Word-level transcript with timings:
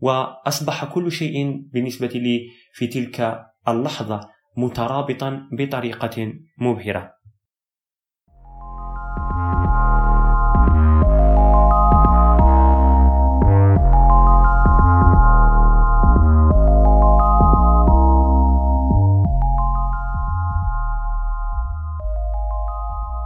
وأصبح 0.00 0.84
كل 0.84 1.12
شيء 1.12 1.62
بالنسبة 1.72 2.06
لي 2.06 2.48
في 2.72 2.86
تلك 2.86 3.46
اللحظة 3.68 4.20
مترابطا 4.56 5.48
بطريقة 5.52 6.32
مبهرة. 6.58 7.16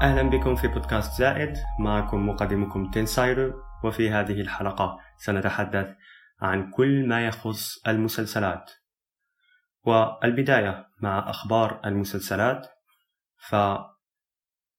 أهلا 0.02 0.23
بكم 0.23 0.55
في 0.57 0.68
بودكاست 0.68 1.18
زائد. 1.18 1.57
معكم 1.79 2.29
مقدمكم 2.29 2.91
تنسايرو 2.91 3.52
وفي 3.84 4.11
هذه 4.11 4.41
الحلقة 4.41 4.98
سنتحدث 5.16 5.87
عن 6.41 6.70
كل 6.70 7.09
ما 7.09 7.27
يخص 7.27 7.86
المسلسلات. 7.88 8.70
والبداية 9.84 10.87
مع 11.02 11.30
أخبار 11.30 11.80
المسلسلات 11.84 12.66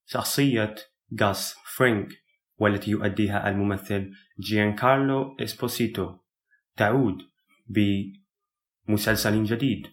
فشخصية 0.09 0.75
غاس 1.21 1.55
فرينك 1.75 2.09
والتي 2.57 2.91
يؤديها 2.91 3.49
الممثل 3.49 4.11
جيان 4.39 4.75
كارلو 4.75 5.37
إسبوسيتو 5.39 6.17
تعود 6.77 7.17
بمسلسل 8.87 9.43
جديد 9.43 9.87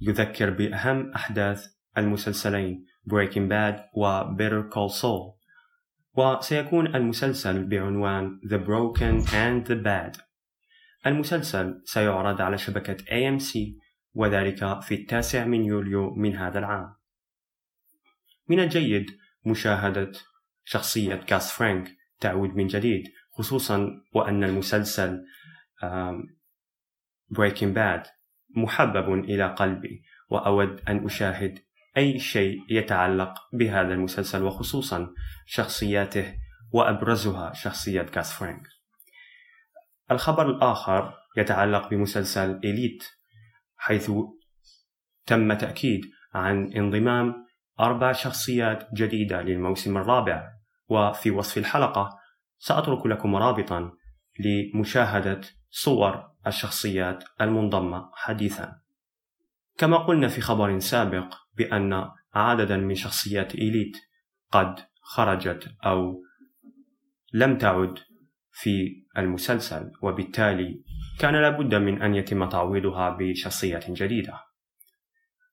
يذكر 0.00 0.50
بأهم 0.50 1.12
أحداث 1.12 1.66
المسلسلين 1.98 2.86
Breaking 3.06 3.48
Bad 3.48 3.88
و 3.94 4.22
Better 4.36 4.68
Call 4.68 4.90
Saul. 4.90 5.40
وسيكون 6.14 6.86
المسلسل 6.94 7.64
بعنوان 7.64 8.40
The 8.44 8.58
Broken 8.58 9.26
and 9.32 9.66
the 9.66 9.76
Bad. 9.76 10.29
المسلسل 11.06 11.82
سيعرض 11.84 12.40
على 12.40 12.58
شبكة 12.58 12.96
AMC 12.96 13.58
وذلك 14.14 14.80
في 14.80 14.94
التاسع 14.94 15.44
من 15.44 15.64
يوليو 15.64 16.14
من 16.14 16.36
هذا 16.36 16.58
العام. 16.58 16.94
من 18.48 18.60
الجيد 18.60 19.06
مشاهدة 19.46 20.12
شخصية 20.64 21.14
كاس 21.14 21.52
فرانك 21.52 21.96
تعود 22.20 22.54
من 22.54 22.66
جديد 22.66 23.04
خصوصا 23.32 24.02
وأن 24.14 24.44
المسلسل 24.44 25.24
Breaking 27.34 27.74
Bad 27.74 28.08
محبب 28.56 29.24
إلى 29.24 29.54
قلبي 29.54 30.02
وأود 30.30 30.80
أن 30.88 31.04
أشاهد 31.04 31.58
أي 31.96 32.18
شيء 32.18 32.58
يتعلق 32.68 33.34
بهذا 33.52 33.94
المسلسل 33.94 34.42
وخصوصا 34.42 35.14
شخصياته 35.46 36.34
وأبرزها 36.72 37.52
شخصية 37.52 38.02
كاس 38.02 38.32
فرانك. 38.32 38.79
الخبر 40.10 40.50
الآخر 40.50 41.14
يتعلق 41.36 41.88
بمسلسل 41.88 42.60
إليت 42.64 43.04
حيث 43.76 44.10
تم 45.26 45.52
تأكيد 45.52 46.10
عن 46.34 46.72
انضمام 46.72 47.46
أربع 47.80 48.12
شخصيات 48.12 48.88
جديدة 48.94 49.42
للموسم 49.42 49.96
الرابع. 49.96 50.50
وفي 50.88 51.30
وصف 51.30 51.58
الحلقة 51.58 52.18
سأترك 52.58 53.06
لكم 53.06 53.36
رابطا 53.36 53.92
لمشاهدة 54.40 55.40
صور 55.70 56.30
الشخصيات 56.46 57.24
المنضمة 57.40 58.10
حديثا. 58.14 58.80
كما 59.78 59.96
قلنا 59.96 60.28
في 60.28 60.40
خبر 60.40 60.78
سابق 60.78 61.34
بأن 61.56 62.10
عددا 62.34 62.76
من 62.76 62.94
شخصيات 62.94 63.54
إليت 63.54 63.96
قد 64.52 64.74
خرجت 65.02 65.74
أو 65.86 66.22
لم 67.32 67.58
تعد 67.58 67.98
في 68.60 69.04
المسلسل 69.18 69.92
وبالتالي 70.02 70.84
كان 71.18 71.34
لابد 71.34 71.74
من 71.74 72.02
أن 72.02 72.14
يتم 72.14 72.48
تعويضها 72.48 73.16
بشخصيات 73.20 73.90
جديدة. 73.90 74.40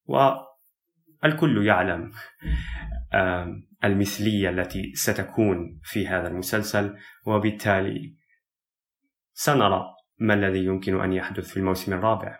والكل 0.05 1.65
يعلم 1.65 2.11
المثلية 3.83 4.49
التي 4.49 4.93
ستكون 4.95 5.79
في 5.83 6.07
هذا 6.07 6.27
المسلسل 6.27 6.95
وبالتالي 7.25 8.15
سنرى 9.33 9.85
ما 10.17 10.33
الذي 10.33 10.65
يمكن 10.65 11.01
أن 11.01 11.13
يحدث 11.13 11.49
في 11.49 11.57
الموسم 11.57 11.93
الرابع. 11.93 12.39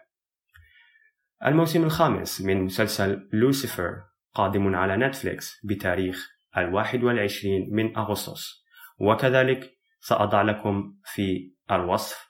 الموسم 1.45 1.83
الخامس 1.83 2.41
من 2.41 2.63
مسلسل 2.63 3.29
لوسيفر 3.33 4.03
قادم 4.33 4.75
على 4.75 5.07
نتفليكس 5.07 5.65
بتاريخ 5.65 6.27
الواحد 6.57 7.03
والعشرين 7.03 7.69
من 7.71 7.97
أغسطس. 7.97 8.65
وكذلك 8.99 9.76
سأضع 10.07 10.41
لكم 10.41 10.95
في 11.05 11.53
الوصف 11.71 12.27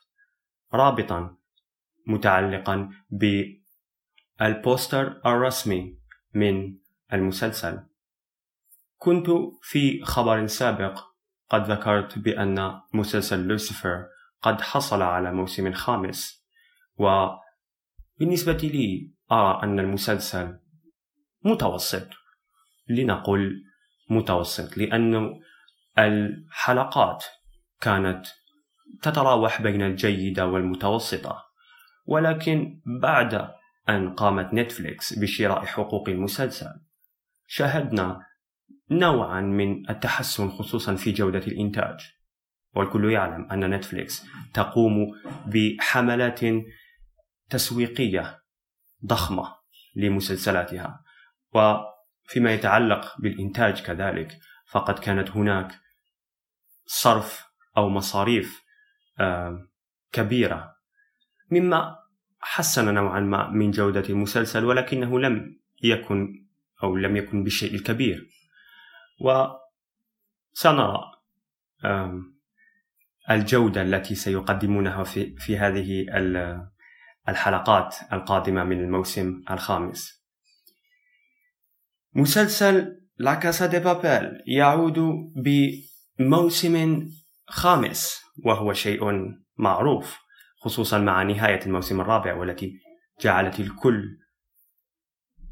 رابطا 0.74 1.36
متعلقا 2.06 2.90
بالبوستر 4.40 5.20
الرسمي 5.26 5.98
من 6.34 6.78
المسلسل. 7.12 7.80
كنت 8.96 9.26
في 9.62 10.04
خبر 10.04 10.46
سابق 10.46 11.00
قد 11.50 11.70
ذكرت 11.70 12.18
بأن 12.18 12.80
مسلسل 12.94 13.46
لوسيفر 13.46 14.06
قد 14.42 14.60
حصل 14.60 15.02
على 15.02 15.32
موسم 15.32 15.72
خامس 15.72 16.44
وبالنسبة 16.96 18.52
لي 18.52 19.12
أرى 19.32 19.62
أن 19.62 19.78
المسلسل 19.78 20.58
متوسط 21.44 22.08
لنقل 22.88 23.64
متوسط 24.10 24.76
لأن 24.78 25.40
الحلقات 25.98 27.24
كانت 27.80 28.26
تتراوح 29.02 29.62
بين 29.62 29.82
الجيدة 29.82 30.46
والمتوسطة 30.46 31.44
ولكن 32.06 32.80
بعد 33.02 33.48
أن 33.88 34.14
قامت 34.14 34.54
نتفليكس 34.54 35.18
بشراء 35.18 35.64
حقوق 35.64 36.08
المسلسل 36.08 36.80
شاهدنا 37.46 38.26
نوعا 38.90 39.40
من 39.40 39.90
التحسن 39.90 40.50
خصوصا 40.50 40.94
في 40.94 41.12
جودة 41.12 41.38
الإنتاج. 41.38 42.00
والكل 42.74 43.12
يعلم 43.12 43.52
أن 43.52 43.74
نتفليكس 43.74 44.26
تقوم 44.54 45.06
بحملات 45.46 46.40
تسويقية 47.50 48.42
ضخمة 49.06 49.56
لمسلسلاتها 49.96 51.04
وفيما 51.54 52.54
يتعلق 52.54 53.20
بالإنتاج 53.20 53.82
كذلك 53.82 54.38
فقد 54.66 54.98
كانت 54.98 55.30
هناك 55.30 55.80
صرف 56.86 57.47
أو 57.78 57.88
مصاريف 57.88 58.62
كبيرة. 60.12 60.76
مما 61.50 61.96
حسن 62.40 62.94
نوعا 62.94 63.20
ما 63.20 63.50
من 63.50 63.70
جودة 63.70 64.04
المسلسل 64.08 64.64
ولكنه 64.64 65.20
لم 65.20 65.60
يكن 65.82 66.46
أو 66.82 66.96
لم 66.96 67.16
يكن 67.16 67.44
بالشيء 67.44 67.74
الكبير 67.74 68.28
وسنرى 69.20 71.00
الجودة 73.30 73.82
التي 73.82 74.14
سيقدمونها 74.14 75.04
في, 75.04 75.36
في 75.36 75.58
هذه 75.58 76.06
الحلقات 77.28 77.96
القادمة 78.12 78.64
من 78.64 78.80
الموسم 78.80 79.42
الخامس. 79.50 80.24
مسلسل 82.14 83.00
لا 83.18 83.34
كاسا 83.34 83.66
دي 83.66 83.78
بابيل 83.78 84.30
يعود 84.46 84.98
بموسم 86.18 87.06
خامس 87.50 88.20
وهو 88.44 88.72
شيء 88.72 89.02
معروف 89.58 90.18
خصوصا 90.60 90.98
مع 90.98 91.22
نهاية 91.22 91.66
الموسم 91.66 92.00
الرابع 92.00 92.34
والتي 92.34 92.72
جعلت 93.20 93.60
الكل 93.60 94.18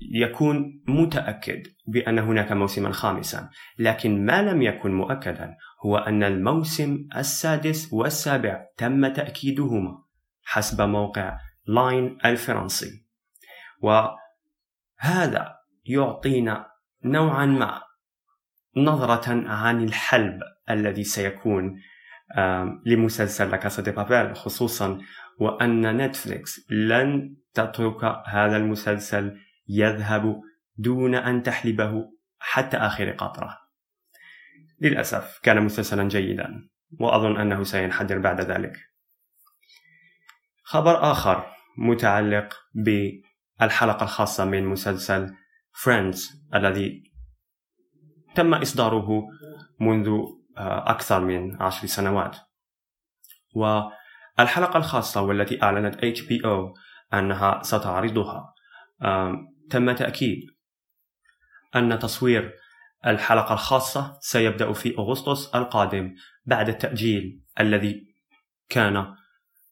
يكون 0.00 0.82
متأكد 0.88 1.62
بأن 1.86 2.18
هناك 2.18 2.52
موسما 2.52 2.92
خامسا. 2.92 3.50
لكن 3.78 4.26
ما 4.26 4.42
لم 4.42 4.62
يكن 4.62 4.94
مؤكدا 4.94 5.56
هو 5.86 5.96
أن 5.96 6.22
الموسم 6.22 7.08
السادس 7.16 7.92
والسابع 7.92 8.66
تم 8.76 9.12
تأكيدهما 9.12 10.04
حسب 10.44 10.80
موقع 10.82 11.38
لاين 11.66 12.18
الفرنسي. 12.24 13.06
وهذا 13.80 15.56
يعطينا 15.86 16.66
نوعا 17.04 17.46
ما 17.46 17.80
نظرة 18.76 19.48
عن 19.48 19.84
الحلب 19.84 20.40
الذي 20.70 21.04
سيكون 21.04 21.80
لمسلسل 22.86 23.50
La 23.50 23.61
Casa 23.61 23.82
de 23.82 23.90
Papel 23.90 24.36
خصوصا 24.36 24.98
وأن 25.38 25.96
نتفليكس 25.96 26.70
لن 26.70 27.36
تترك 27.54 28.04
هذا 28.26 28.56
المسلسل 28.56 29.38
يذهب 29.68 30.40
دون 30.76 31.14
أن 31.14 31.42
تحلبه 31.42 32.04
حتى 32.38 32.76
آخر 32.76 33.10
قطرة. 33.10 33.58
للأسف 34.80 35.40
كان 35.42 35.62
مسلسلا 35.62 36.08
جيدا 36.08 36.68
وأظن 37.00 37.36
أنه 37.36 37.62
سينحدر 37.62 38.18
بعد 38.18 38.40
ذلك. 38.40 38.76
خبر 40.62 41.10
آخر 41.10 41.46
متعلق 41.78 42.56
بالحلقة 42.74 44.04
الخاصة 44.04 44.44
من 44.44 44.66
مسلسل 44.66 45.34
Friends 45.72 46.46
الذي 46.54 47.15
تم 48.36 48.54
إصداره 48.54 49.08
منذ 49.80 50.08
آه، 50.58 50.90
أكثر 50.90 51.20
من 51.20 51.62
عشر 51.62 51.86
سنوات. 51.86 52.36
الحلقة 54.40 54.76
الخاصة 54.76 55.22
والتي 55.22 55.62
أعلنت 55.62 56.04
HBO 56.04 56.78
أنها 57.14 57.62
ستعرضها 57.62 58.54
تم 59.70 59.92
تأكيد 59.92 60.38
أن 61.76 61.98
تصوير 61.98 62.52
الحلقة 63.06 63.52
الخاصة 63.52 64.18
سيبدأ 64.20 64.72
في 64.72 64.98
أغسطس 64.98 65.54
القادم 65.54 66.14
بعد 66.44 66.68
التأجيل 66.68 67.40
الذي 67.60 68.14
كان 68.68 69.14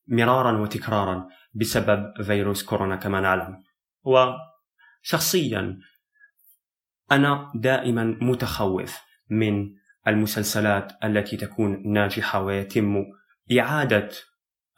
مرارا 0.08 0.60
وتكرارا 0.60 1.28
بسبب 1.54 2.22
فيروس 2.22 2.62
كورونا 2.62 2.96
كما 2.96 3.20
نعلم. 3.20 3.62
وشخصيا 4.02 5.78
أنا 7.12 7.52
دائما 7.54 8.18
متخوف 8.20 8.98
من 9.30 9.74
المسلسلات 10.08 10.92
التي 11.04 11.36
تكون 11.36 11.92
ناجحة 11.92 12.42
ويتم 12.42 13.04
إعادة 13.58 14.08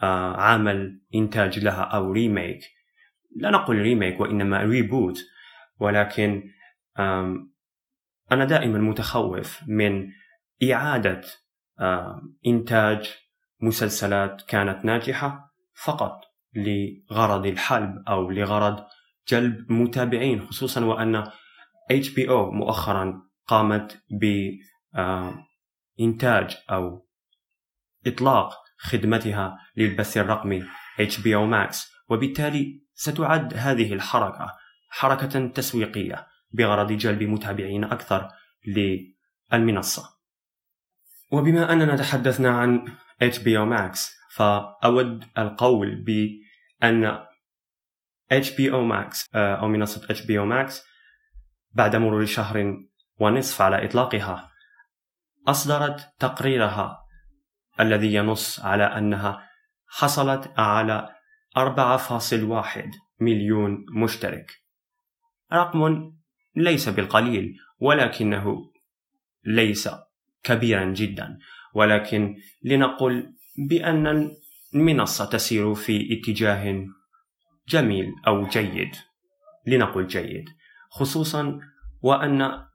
آه، 0.02 0.36
عمل 0.36 1.00
إنتاج 1.14 1.58
لها 1.58 1.82
أو 1.82 2.12
remake. 2.12 2.60
لا 3.36 3.50
نقول 3.50 3.76
remake 3.76 4.20
وإنما 4.20 4.62
reboot 4.62 5.18
ولكن 5.80 6.50
أنا 8.32 8.44
دائما 8.44 8.78
متخوف 8.78 9.60
من 9.66 10.08
إعادة 10.72 11.20
إنتاج 12.46 13.14
مسلسلات 13.60 14.42
كانت 14.48 14.84
ناجحة 14.84 15.54
فقط 15.84 16.20
لغرض 16.54 17.46
الحلب 17.46 18.02
أو 18.08 18.30
لغرض 18.30 18.84
جلب 19.28 19.72
متابعين 19.72 20.46
خصوصا 20.46 20.84
وأن 20.84 21.24
HBO 21.92 22.52
مؤخرا 22.52 23.22
قامت 23.46 24.02
بإنتاج 25.98 26.56
أو 26.70 27.06
إطلاق 28.06 28.52
خدمتها 28.78 29.58
للبث 29.76 30.16
الرقمي 30.16 30.62
HBO 30.98 31.50
Max 31.52 31.76
وبالتالي 32.08 32.82
ستعد 32.94 33.54
هذه 33.54 33.92
الحركة 33.92 34.52
حركة 34.88 35.46
تسويقية 35.46 36.26
بغرض 36.50 36.92
جلب 36.92 37.22
متابعين 37.22 37.84
أكثر 37.84 38.28
للمنصة. 39.52 40.16
وبما 41.32 41.72
أننا 41.72 41.96
تحدثنا 41.96 42.50
عن 42.50 42.88
HBO 43.22 43.66
Max 43.72 43.98
فأود 44.34 45.24
القول 45.38 46.04
بأن 46.04 47.26
HBO 48.32 48.92
Max 48.92 49.26
آه، 49.34 49.54
أو 49.54 49.68
منصة 49.68 50.06
HBO 50.06 50.52
Max 50.52 50.72
بعد 51.76 51.96
مرور 51.96 52.24
شهر 52.24 52.76
ونصف 53.20 53.62
على 53.62 53.84
إطلاقها 53.84 54.50
أصدرت 55.48 56.14
تقريرها 56.18 56.98
الذي 57.80 58.14
ينص 58.14 58.60
على 58.60 58.84
أنها 58.84 59.48
حصلت 59.88 60.52
على 60.56 61.08
4.1 61.58 62.90
مليون 63.20 63.84
مشترك. 63.94 64.52
رقم 65.52 66.12
ليس 66.56 66.88
بالقليل 66.88 67.54
ولكنه 67.80 68.72
ليس 69.44 69.88
كبيرا 70.42 70.84
جدا. 70.84 71.38
ولكن 71.74 72.36
لنقل 72.62 73.34
بأن 73.68 74.30
المنصة 74.74 75.24
تسير 75.24 75.74
في 75.74 76.08
اتجاه 76.12 76.86
جميل 77.68 78.06
أو 78.26 78.46
جيد. 78.46 78.96
لنقل 79.66 80.06
جيد. 80.06 80.44
خصوصا 80.96 81.60
وأن 82.00 82.66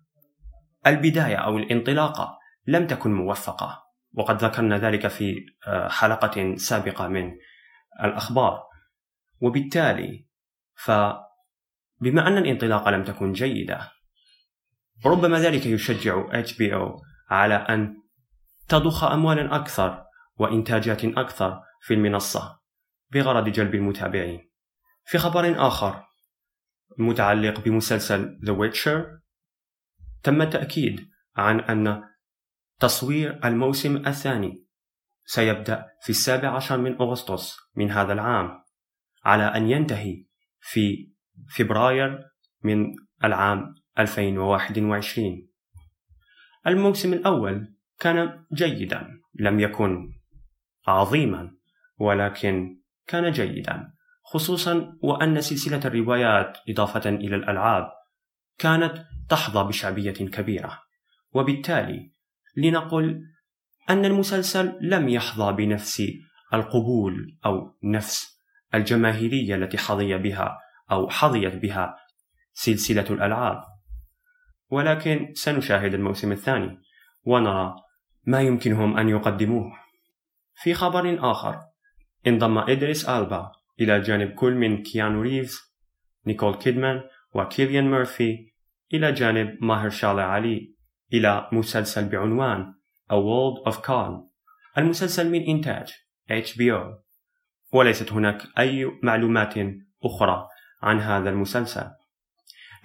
البداية 0.88 1.36
أو 1.36 1.58
الانطلاقة 1.58 2.38
لم 2.68 2.88
تكن 2.88 3.14
موفقة. 3.14 3.84
وقد 4.14 4.44
ذكرنا 4.44 4.78
ذلك 4.78 5.08
في 5.08 5.46
آه، 5.68 5.90
حلقة 5.90 6.56
سابقة 6.56 7.08
من 7.08 7.32
الأخبار. 8.04 8.64
وبالتالي 9.42 10.28
فبما 10.76 12.28
أن 12.28 12.38
الانطلاقة 12.38 12.92
لم 12.92 13.04
تكن 13.04 13.32
جيدة 13.32 13.92
ربما 15.06 15.40
ذلك 15.40 15.66
يشجع 15.66 16.44
HBO 16.44 17.02
على 17.30 17.56
أن 17.56 17.96
تضخ 18.68 19.04
أموالا 19.04 19.56
أكثر 19.56 20.04
وإنتاجات 20.36 21.06
أكثر 21.06 21.62
في 21.82 21.94
المنصة 21.94 22.60
بغرض 23.12 23.50
جلب 23.50 23.76
المتابعين. 23.76 24.52
في 25.06 25.18
خبر 25.18 25.68
آخر 25.68 26.11
متعلق 26.98 27.60
بمسلسل 27.60 28.40
The 28.44 28.52
Witcher. 28.52 29.22
تم 30.24 30.42
التأكيد 30.42 31.08
عن 31.36 31.60
أن 31.60 32.04
تصوير 32.80 33.40
الموسم 33.46 33.98
الثاني 33.98 34.66
سيبدأ 35.26 35.88
في 36.04 36.10
السابع 36.10 36.56
عشر 36.56 36.78
من 36.78 36.96
أغسطس 36.96 37.58
من 37.76 37.92
هذا 37.92 38.14
العام 38.14 38.64
على 39.24 39.44
أن 39.44 39.70
ينتهي 39.70 40.26
في 40.60 41.12
فبراير 41.56 42.20
من 42.64 42.86
العام 43.24 43.76
2021 44.00 45.48
الموسم 46.68 47.14
الأول 47.14 47.74
كان 48.00 48.46
جيدا 48.54 49.08
لم 49.40 49.60
يكن 49.60 50.14
عظيما 50.88 51.56
ولكن 51.98 52.82
كان 53.08 53.32
جيدا. 53.32 53.94
خصوصا 54.32 54.98
وأن 55.02 55.42
سلسلة 55.42 55.82
الروايات 55.86 56.58
إضافة 56.70 57.10
إلى 57.10 57.36
الألعاب 57.36 57.92
كانت 58.58 59.06
تحظى 59.30 59.64
بشعبية 59.64 60.12
كبيرة. 60.12 60.80
وبالتالي 61.34 62.12
لنقل 62.58 63.22
أن 63.90 64.06
المسلسل 64.06 64.78
لم 64.82 65.10
يحظى 65.10 65.54
بنفس 65.54 66.04
القبول 66.54 67.38
أو 67.46 67.78
نفس 67.84 68.40
الجماهيرية 68.74 69.56
التي 69.56 69.78
حظي 69.78 70.18
بها 70.18 70.58
أو 70.92 71.10
حظيت 71.10 71.56
بها 71.56 71.96
سلسلة 72.54 73.06
الألعاب. 73.10 73.64
ولكن 74.70 75.32
سنشاهد 75.34 75.94
الموسم 75.94 76.32
الثاني 76.32 76.82
ونرى 77.24 77.76
ما 78.26 78.42
يمكنهم 78.42 78.98
أن 78.98 79.10
يقدموه. 79.10 79.72
في 80.56 80.74
خبر 80.74 81.32
آخر 81.32 81.60
انضم 82.28 82.58
إدريس 82.58 83.10
ألبا 83.10 83.61
إلى 83.82 84.02
جانب 84.02 84.32
كل 84.32 84.54
من 84.54 84.84
كيانو 84.84 85.22
ريفز 85.22 85.60
نيكول 86.28 86.56
كيدمان 86.56 87.02
وكيليان 87.34 87.92
ميرفي 87.92 88.52
إلى 88.94 89.12
جانب 89.12 89.58
ماهر 89.62 89.90
شالع 89.90 90.24
علي 90.24 90.76
إلى 91.14 91.50
مسلسل 91.52 92.10
بعنوان 92.10 92.74
A 93.12 93.16
World 93.16 93.74
of 93.74 93.82
Calm. 93.82 94.32
المسلسل 94.78 95.32
من 95.32 95.42
إنتاج 95.42 95.94
HBO 96.30 97.04
وليست 97.74 98.12
هناك 98.12 98.42
أي 98.60 99.00
معلومات 99.04 99.54
أخرى 100.04 100.48
عن 100.82 101.00
هذا 101.00 101.30
المسلسل. 101.30 101.90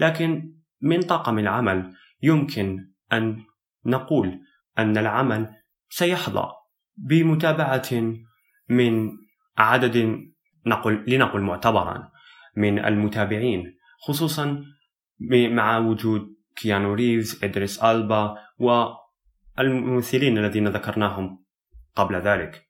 لكن 0.01 0.55
من 0.81 1.03
طاقم 1.03 1.39
العمل 1.39 1.95
يمكن 2.23 2.91
أن 3.13 3.45
نقول 3.87 4.41
أن 4.79 4.99
العمل 4.99 5.55
سيحظى 5.91 6.49
بمتابعة 6.97 7.89
من 8.69 9.11
عدد 9.59 10.21
نقل 10.67 11.05
لنقل 11.07 11.41
معتبرا 11.41 12.11
من 12.57 12.85
المتابعين 12.85 13.77
خصوصا 14.07 14.65
مع 15.31 15.79
وجود 15.79 16.37
كيانو 16.57 16.95
ريفز 16.95 17.45
إدريس 17.45 17.85
ألبا 17.85 18.35
والممثلين 19.59 20.39
الذين 20.39 20.69
ذكرناهم 20.69 21.45
قبل 21.95 22.17
ذلك. 22.17 22.67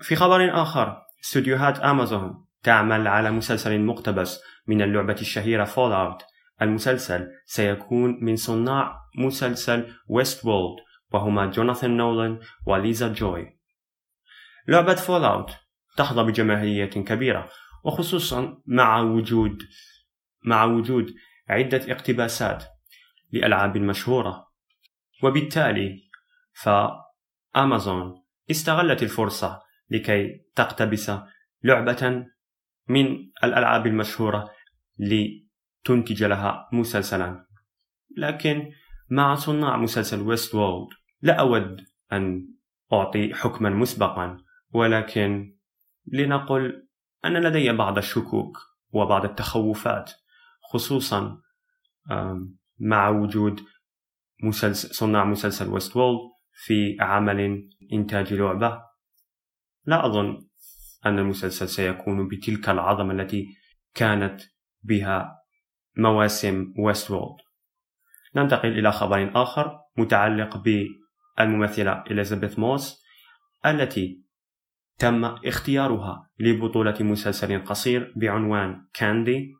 في 0.00 0.16
خبر 0.16 0.62
آخر 0.62 1.02
استوديوهات 1.24 1.78
أمازون 1.78 2.44
تعمل 2.62 3.08
على 3.08 3.30
مسلسل 3.30 3.80
مقتبس 3.80 4.40
من 4.66 4.82
اللعبة 4.82 5.16
الشهيرة 5.20 5.64
Fallout 5.64 6.22
المسلسل 6.62 7.28
سيكون 7.46 8.18
من 8.24 8.36
صناع 8.36 8.96
مسلسل 9.18 9.94
Westworld 10.08 10.78
وهما 11.10 11.46
جوناثان 11.46 11.96
نولان 11.96 12.40
وليزا 12.66 13.08
جوي. 13.12 13.58
لعبة 14.68 14.94
فول 14.94 15.24
أوت 15.24 15.67
تحظى 15.98 16.22
بجماهيرية 16.22 16.84
كبيرة 16.84 17.48
وخصوصا 17.84 18.62
مع 18.66 19.00
وجود 19.00 19.62
مع 20.44 20.64
وجود 20.64 21.14
عدة 21.48 21.92
اقتباسات 21.92 22.64
لألعاب 23.32 23.78
مشهورة. 23.78 24.48
وبالتالي 25.22 26.10
فأمازون 26.52 28.24
استغلت 28.50 29.02
الفرصة 29.02 29.62
لكي 29.90 30.44
تقتبس 30.54 31.12
لعبة 31.64 32.26
من 32.88 33.30
الألعاب 33.44 33.86
المشهورة 33.86 34.50
لتنتج 34.98 36.24
لها 36.24 36.68
مسلسلا. 36.72 37.46
لكن 38.16 38.72
مع 39.10 39.34
صناع 39.34 39.76
مسلسل 39.76 40.20
ويست 40.20 40.54
وولد 40.54 40.88
لا 41.22 41.34
أود 41.40 41.84
أن 42.12 42.48
أعطي 42.92 43.34
حكما 43.34 43.70
مسبقا 43.70 44.38
ولكن 44.70 45.57
لنقل 46.12 46.86
أن 47.24 47.36
لدي 47.36 47.72
بعض 47.72 47.98
الشكوك 47.98 48.58
وبعض 48.90 49.24
التخوفات 49.24 50.12
خصوصا 50.72 51.40
مع 52.78 53.08
وجود 53.08 53.60
مسلسل 54.42 54.94
صناع 54.94 55.24
مسلسل 55.24 55.68
ويست 55.68 55.96
وولد 55.96 56.18
في 56.52 56.96
عمل 57.00 57.68
إنتاج 57.92 58.34
لعبة. 58.34 58.82
لا 59.84 60.06
أظن 60.06 60.48
أن 61.06 61.18
المسلسل 61.18 61.68
سيكون 61.68 62.28
بتلك 62.28 62.68
العظمة 62.68 63.12
التي 63.12 63.46
كانت 63.94 64.40
بها 64.82 65.38
مواسم 65.96 66.74
ويست 66.78 67.10
وولد 67.10 67.36
ننتقل 68.36 68.78
إلى 68.78 68.92
خبر 68.92 69.42
آخر 69.42 69.78
متعلق 69.96 70.62
بالممثلة 71.38 72.04
إليزابيث 72.10 72.58
موس 72.58 73.02
التي 73.66 74.22
تم 74.98 75.24
اختيارها 75.24 76.30
لبطولة 76.38 76.96
مسلسل 77.00 77.64
قصير 77.64 78.12
بعنوان 78.16 78.86
كاندي 78.94 79.54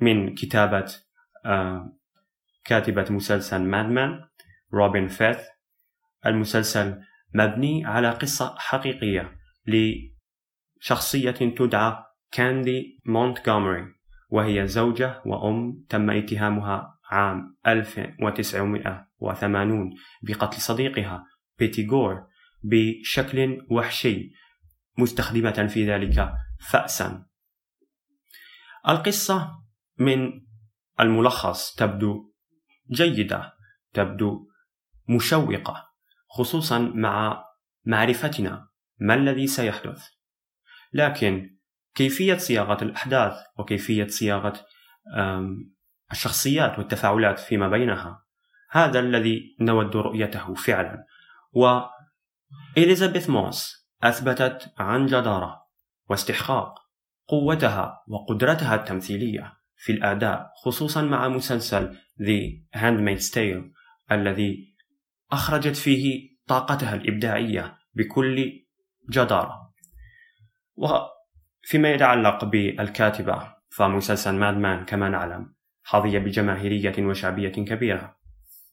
من 0.00 0.34
كتابة 0.34 0.94
آه، 1.44 1.96
كاتبة 2.64 3.06
مسلسل 3.10 3.62
مادمان 3.62 4.20
روبن 4.74 5.08
فيث. 5.08 5.38
المسلسل 6.26 7.00
مبني 7.34 7.84
على 7.84 8.10
قصة 8.10 8.54
حقيقية 8.58 9.36
لشخصية 10.82 11.30
تدعى 11.30 11.96
كاندي 12.32 13.00
مونتغومري 13.06 13.86
وهي 14.28 14.66
زوجة 14.66 15.22
وأم 15.26 15.84
تم 15.88 16.10
اتهامها 16.10 16.98
عام 17.10 17.56
1980 17.66 19.94
بقتل 20.22 20.60
صديقها 20.60 21.24
بيتي 21.58 21.86
غور 21.86 22.26
بشكل 22.66 23.66
وحشي 23.70 24.32
مستخدمة 24.98 25.66
في 25.66 25.90
ذلك 25.90 26.32
فأسا. 26.60 27.26
القصة 28.88 29.50
من 29.98 30.46
الملخص 31.00 31.74
تبدو 31.74 32.32
جيدة 32.90 33.52
تبدو 33.92 34.48
مشوقة 35.08 35.88
خصوصا 36.28 36.78
مع 36.78 37.44
معرفتنا 37.84 38.68
ما 38.98 39.14
الذي 39.14 39.46
سيحدث. 39.46 40.04
لكن 40.92 41.56
كيفية 41.94 42.36
صياغة 42.36 42.84
الأحداث 42.84 43.34
وكيفية 43.58 44.06
صياغة 44.06 44.66
الشخصيات 46.12 46.78
والتفاعلات 46.78 47.38
فيما 47.38 47.68
بينها 47.68 48.22
هذا 48.70 49.00
الذي 49.00 49.56
نود 49.60 49.96
رؤيته 49.96 50.54
فعلا. 50.54 51.04
وإليزابيث 52.76 53.30
موس 53.30 53.88
أثبتت 54.02 54.72
عن 54.78 55.06
جدارة 55.06 55.66
واستحقاق 56.10 56.74
قوتها 57.28 58.04
وقدرتها 58.08 58.74
التمثيلية 58.74 59.52
في 59.76 59.92
الأداء 59.92 60.52
خصوصا 60.64 61.02
مع 61.02 61.28
مسلسل 61.28 61.96
The 62.20 62.78
Handmaid's 62.78 63.30
Tale 63.30 63.72
الذي 64.12 64.76
أخرجت 65.32 65.76
فيه 65.76 66.36
طاقتها 66.46 66.94
الإبداعية 66.94 67.78
بكل 67.94 68.66
جدارة. 69.10 69.74
وفيما 70.76 71.90
يتعلق 71.90 72.44
بالكاتبة 72.44 73.54
فمسلسل 73.70 74.34
ماد 74.34 74.56
مان 74.56 74.84
كما 74.84 75.08
نعلم 75.08 75.54
حظي 75.82 76.18
بجماهيرية 76.18 77.06
وشعبية 77.06 77.48
كبيرة. 77.48 78.16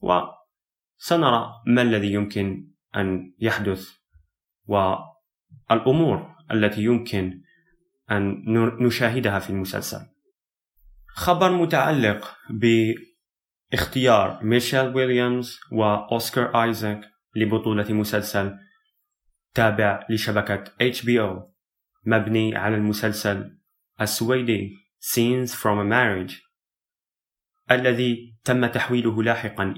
وسنرى 0.00 1.52
ما 1.66 1.82
الذي 1.82 2.12
يمكن 2.12 2.73
أن 2.96 3.34
يحدث 3.38 3.90
والأمور 4.66 6.34
التي 6.50 6.84
يمكن 6.84 7.42
أن 8.10 8.44
نشاهدها 8.80 9.38
في 9.38 9.50
المسلسل 9.50 10.00
خبر 11.06 11.52
متعلق 11.52 12.36
باختيار 13.70 14.44
ميشيل 14.44 14.96
ويليامز 14.96 15.60
وأوسكار 15.72 16.62
آيزاك 16.62 17.00
لبطولة 17.36 17.92
مسلسل 17.92 18.58
تابع 19.54 20.06
لشبكة 20.10 20.64
HBO 20.64 21.54
مبني 22.06 22.56
على 22.56 22.76
المسلسل 22.76 23.58
السويدي 24.00 24.84
Scenes 25.00 25.52
from 25.54 25.78
a 25.78 25.84
Marriage 25.84 26.44
الذي 27.70 28.36
تم 28.44 28.66
تحويله 28.66 29.22
لاحقا 29.22 29.74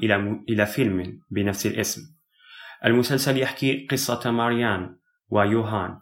إلى 0.49 0.67
فيلم 0.67 1.21
بنفس 1.31 1.67
الاسم. 1.67 2.16
المسلسل 2.85 3.39
يحكي 3.39 3.87
قصة 3.87 4.31
ماريان 4.31 4.99
ويوهان 5.29 6.01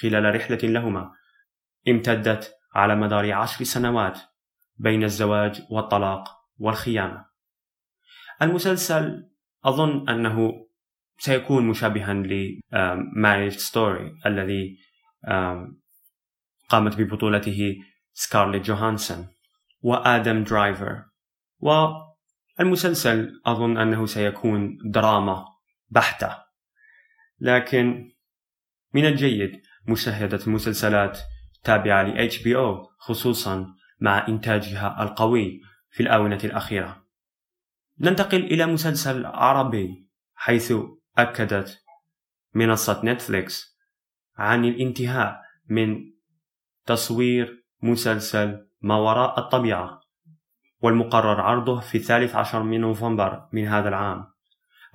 خلال 0.00 0.34
رحلة 0.34 0.58
لهما 0.62 1.10
امتدت 1.88 2.52
على 2.74 2.96
مدار 2.96 3.32
عشر 3.32 3.64
سنوات 3.64 4.18
بين 4.76 5.04
الزواج 5.04 5.62
والطلاق 5.70 6.28
والخيانة. 6.58 7.24
المسلسل 8.42 9.30
أظن 9.64 10.08
أنه 10.08 10.66
سيكون 11.18 11.68
مشابها 11.68 12.14
ل 12.14 12.29
Marriage 12.29 13.52
Story 13.52 14.12
الذي 14.26 14.78
قامت 16.68 17.00
ببطولته 17.00 17.76
سكارليت 18.12 18.62
جوهانسون 18.62 19.28
وآدم 19.82 20.44
درايفر 20.44 21.04
والمسلسل 21.60 23.40
أظن 23.46 23.78
أنه 23.78 24.06
سيكون 24.06 24.78
دراما 24.84 25.44
بحتة. 25.90 26.36
لكن 27.40 28.12
من 28.94 29.06
الجيد 29.06 29.62
مشاهدة 29.88 30.40
مسلسلات 30.46 31.18
تابعة 31.64 32.02
ل 32.02 32.30
HBO 32.30 32.88
خصوصا 32.98 33.74
مع 34.00 34.28
إنتاجها 34.28 35.02
القوي 35.02 35.60
في 35.90 36.02
الآونة 36.02 36.40
الأخيرة. 36.44 37.04
ننتقل 38.00 38.44
إلى 38.44 38.66
مسلسل 38.66 39.26
عربي 39.26 40.08
حيث 40.34 40.72
أكدت 41.18 41.82
منصة 42.54 43.00
نتفليكس 43.04 43.78
عن 44.36 44.64
الانتهاء 44.64 45.40
من 45.68 46.10
تصوير 46.86 47.64
مسلسل 47.82 48.66
ما 48.80 48.96
وراء 48.96 49.40
الطبيعة 49.40 50.00
والمقرر 50.80 51.40
عرضه 51.40 51.80
في 51.80 51.98
الثالث 51.98 52.34
عشر 52.34 52.62
من 52.62 52.80
نوفمبر 52.80 53.48
من 53.52 53.66
هذا 53.66 53.88
العام. 53.88 54.26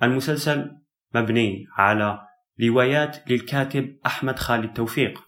المسلسل 0.02 0.76
مبني 1.22 1.66
على 1.76 2.20
روايات 2.62 3.30
للكاتب 3.30 3.98
أحمد 4.06 4.38
خالد 4.38 4.72
توفيق 4.72 5.22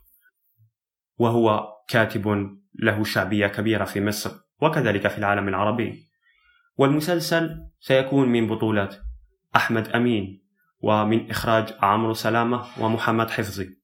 وهو 1.16 1.68
كاتب 1.88 2.57
له 2.75 3.04
شعبية 3.04 3.47
كبيرة 3.47 3.85
في 3.85 4.00
مصر 4.00 4.30
وكذلك 4.62 5.09
في 5.09 5.18
العالم 5.18 5.49
العربي. 5.49 6.09
والمسلسل 6.76 7.57
سيكون 7.80 8.28
من 8.28 8.47
بطولة 8.47 8.88
أحمد 9.57 9.88
أمين 9.88 10.45
ومن 10.80 11.30
إخراج 11.30 11.75
عمرو 11.83 12.12
سلامة 12.12 12.66
ومحمد 12.80 13.30
حفظي. 13.30 13.78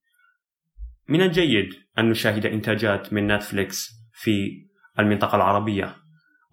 من 1.09 1.21
الجيد 1.23 1.69
أن 1.99 2.11
نشاهد 2.11 2.47
إنتاجات 2.47 3.13
من 3.13 3.27
نتفليكس 3.27 3.91
في 4.13 4.67
المنطقة 4.99 5.37
العربية 5.37 5.97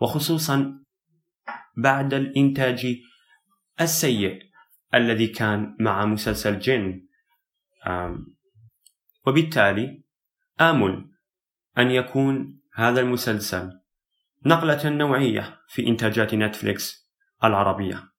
وخصوصا 0.01 0.83
بعد 1.77 2.13
الإنتاج 2.13 2.95
السيء 3.81 4.50
الذي 4.93 5.27
كان 5.27 5.75
مع 5.79 6.05
مسلسل 6.05 6.59
جن. 6.59 7.07
وبالتالي 9.27 10.03
آمل 10.61 11.11
أن 11.77 11.91
يكون 11.91 12.61
هذا 12.73 13.01
المسلسل 13.01 13.71
نقلة 14.45 14.89
نوعية 14.89 15.59
في 15.67 15.87
إنتاجات 15.87 16.35
نتفليكس 16.35 17.09
العربية. 17.43 18.11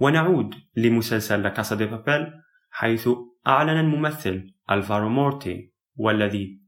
ونعود 0.00 0.54
لمسلسل 0.76 1.42
لاكاسا 1.42 1.76
دي 1.76 1.86
بابيل 1.86 2.32
حيث 2.70 3.08
أعلن 3.46 3.80
الممثل 3.80 4.54
ألفارو 4.70 5.08
مورتي 5.08 5.72
والذي 5.94 6.60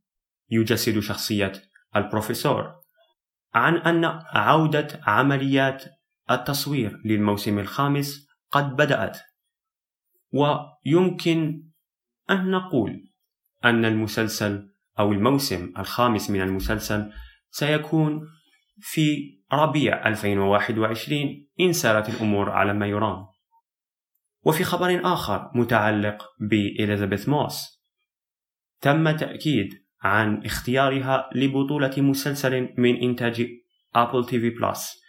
يجسد 0.50 0.98
شخصية 0.98 1.52
البروفيسور 1.96 2.74
عن 3.54 3.76
أن 3.76 4.04
عودة 4.26 5.00
عمليات 5.06 5.84
التصوير 6.30 7.00
للموسم 7.04 7.58
الخامس 7.58 8.28
قد 8.52 8.76
بدأت. 8.76 9.18
ويمكن 10.32 11.68
أن 12.30 12.50
نقول 12.50 13.10
أن 13.64 13.84
المسلسل 13.84 14.72
أو 14.98 15.12
الموسم 15.12 15.72
الخامس 15.78 16.30
من 16.30 16.40
المسلسل 16.40 17.12
سيكون 17.50 18.20
في 18.80 19.38
ربيع 19.52 20.08
2021 20.08 21.48
إن 21.60 21.72
سارت 21.72 22.08
الأمور 22.08 22.50
على 22.50 22.72
ما 22.72 22.86
يرام. 22.86 23.26
وفي 24.44 24.64
خبر 24.64 25.00
آخر 25.12 25.50
متعلق 25.54 26.24
بإليزابيث 26.40 27.28
موس 27.28 27.82
تم 28.80 29.10
تأكيد 29.16 29.82
عن 30.02 30.44
اختيارها 30.44 31.30
لبطولة 31.34 31.92
مسلسل 31.96 32.74
من 32.78 32.96
إنتاج 32.96 33.46
أبل 33.94 34.26
تي 34.26 34.40
في 34.40 34.50
بلس 34.50 35.02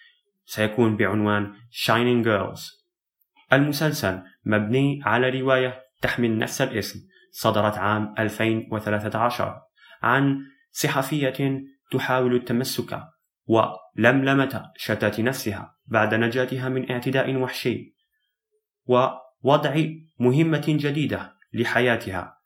سيكون 0.45 0.97
بعنوان 0.97 1.53
Shining 1.71 2.25
Girls. 2.25 2.82
المسلسل 3.53 4.21
مبني 4.45 5.01
على 5.03 5.29
رواية 5.29 5.83
تحمل 6.01 6.37
نفس 6.37 6.61
الاسم 6.61 6.99
صدرت 7.31 7.77
عام 7.77 8.15
2013 8.19 9.61
عن 10.01 10.45
صحفية 10.71 11.63
تحاول 11.91 12.35
التمسك 12.35 13.03
ولملمة 13.45 14.71
شتات 14.77 15.19
نفسها 15.19 15.77
بعد 15.85 16.13
نجاتها 16.13 16.69
من 16.69 16.91
اعتداء 16.91 17.35
وحشي 17.35 17.95
ووضع 18.85 19.85
مهمة 20.19 20.65
جديدة 20.67 21.33
لحياتها 21.53 22.37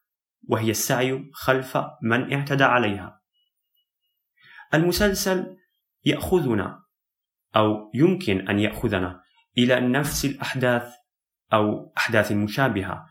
وهي 0.48 0.72
السعي 0.72 1.30
خلف 1.34 1.78
من 2.02 2.34
اعتدى 2.34 2.64
عليها. 2.64 3.22
المسلسل 4.74 5.58
يأخذنا 6.06 6.84
أو 7.56 7.92
يمكن 7.94 8.48
أن 8.50 8.60
يأخذنا 8.60 9.22
إلى 9.58 9.80
نفس 9.80 10.26
الأحداث 10.26 10.97
أو 11.54 11.94
أحداث 11.98 12.32
مشابهة 12.32 13.06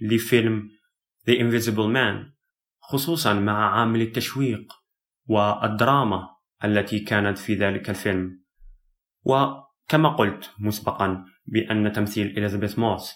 لفيلم 0.00 0.70
The 1.30 1.34
Invisible 1.34 1.90
Man 1.94 2.36
خصوصا 2.80 3.34
مع 3.34 3.78
عامل 3.80 4.02
التشويق 4.02 4.72
والدراما 5.26 6.28
التي 6.64 6.98
كانت 7.00 7.38
في 7.38 7.54
ذلك 7.54 7.90
الفيلم. 7.90 8.42
وكما 9.22 10.08
قلت 10.08 10.50
مسبقا 10.58 11.24
بأن 11.46 11.92
تمثيل 11.92 12.26
إليزابيث 12.26 12.78
موس 12.78 13.12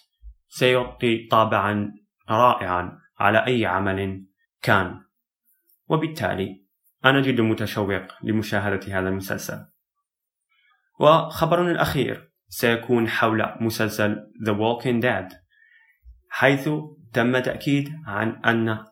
سيعطي 0.49 1.27
طابعا 1.27 1.95
رائعا 2.29 2.99
على 3.19 3.47
أي 3.47 3.67
عمل 3.67 4.27
كان. 4.63 5.01
وبالتالي 5.87 6.67
أنا 7.05 7.21
جد 7.21 7.41
متشوق 7.41 8.07
لمشاهدة 8.23 8.99
هذا 8.99 9.09
المسلسل. 9.09 9.67
وخبرنا 11.01 11.71
الأخير 11.71 12.30
سيكون 12.51 13.09
حول 13.09 13.55
مسلسل 13.61 14.17
The 14.47 14.53
Walking 14.53 15.03
Dead 15.03 15.37
حيث 16.29 16.69
تم 17.13 17.39
تأكيد 17.39 17.93
عن 18.07 18.45
أن 18.45 18.85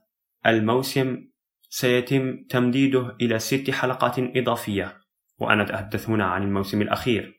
الموسم 0.46 1.28
سيتم 1.68 2.44
تمديده 2.50 3.16
إلى 3.20 3.38
ست 3.38 3.70
حلقات 3.70 4.14
إضافية 4.18 5.00
وأنا 5.38 5.62
أتحدث 5.62 6.08
هنا 6.08 6.24
عن 6.24 6.42
الموسم 6.42 6.82
الأخير. 6.82 7.38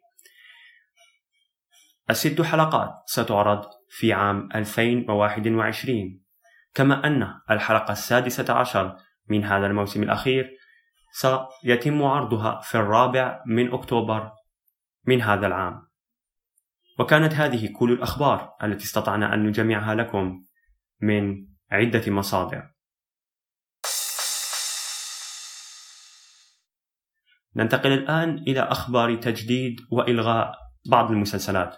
الست 2.09 2.41
حلقات 2.41 2.89
ستعرض 3.05 3.65
في 3.89 4.13
عام 4.13 4.49
2021 4.55 6.21
كما 6.73 7.07
أن 7.07 7.33
الحلقة 7.51 7.91
السادسة 7.91 8.53
عشر 8.53 8.95
من 9.29 9.45
هذا 9.45 9.65
الموسم 9.65 10.03
الأخير 10.03 10.49
سيتم 11.11 12.03
عرضها 12.03 12.59
في 12.61 12.75
الرابع 12.75 13.43
من 13.45 13.73
أكتوبر 13.73 14.31
من 15.05 15.21
هذا 15.21 15.47
العام. 15.47 15.88
وكانت 16.99 17.33
هذه 17.33 17.69
كل 17.73 17.91
الأخبار 17.91 18.55
التي 18.63 18.83
استطعنا 18.83 19.33
أن 19.33 19.43
نجمعها 19.43 19.95
لكم 19.95 20.45
من 21.01 21.47
عدة 21.71 22.11
مصادر 22.11 22.71
ننتقل 27.55 27.91
الآن 27.91 28.37
إلى 28.37 28.61
أخبار 28.61 29.15
تجديد 29.15 29.79
وإلغاء 29.91 30.55
بعض 30.89 31.11
المسلسلات. 31.11 31.77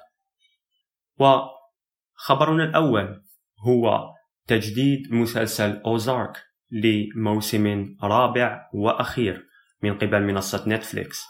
وخبرنا 1.20 2.63
الأول 2.63 3.24
هو 3.68 4.13
تجديد 4.48 5.13
مسلسل 5.13 5.82
أوزارك 5.86 6.38
لموسم 6.72 7.96
رابع 8.04 8.70
وأخير 8.74 9.48
من 9.84 9.98
قبل 9.98 10.24
منصة 10.24 10.70
نتفليكس. 10.70 11.24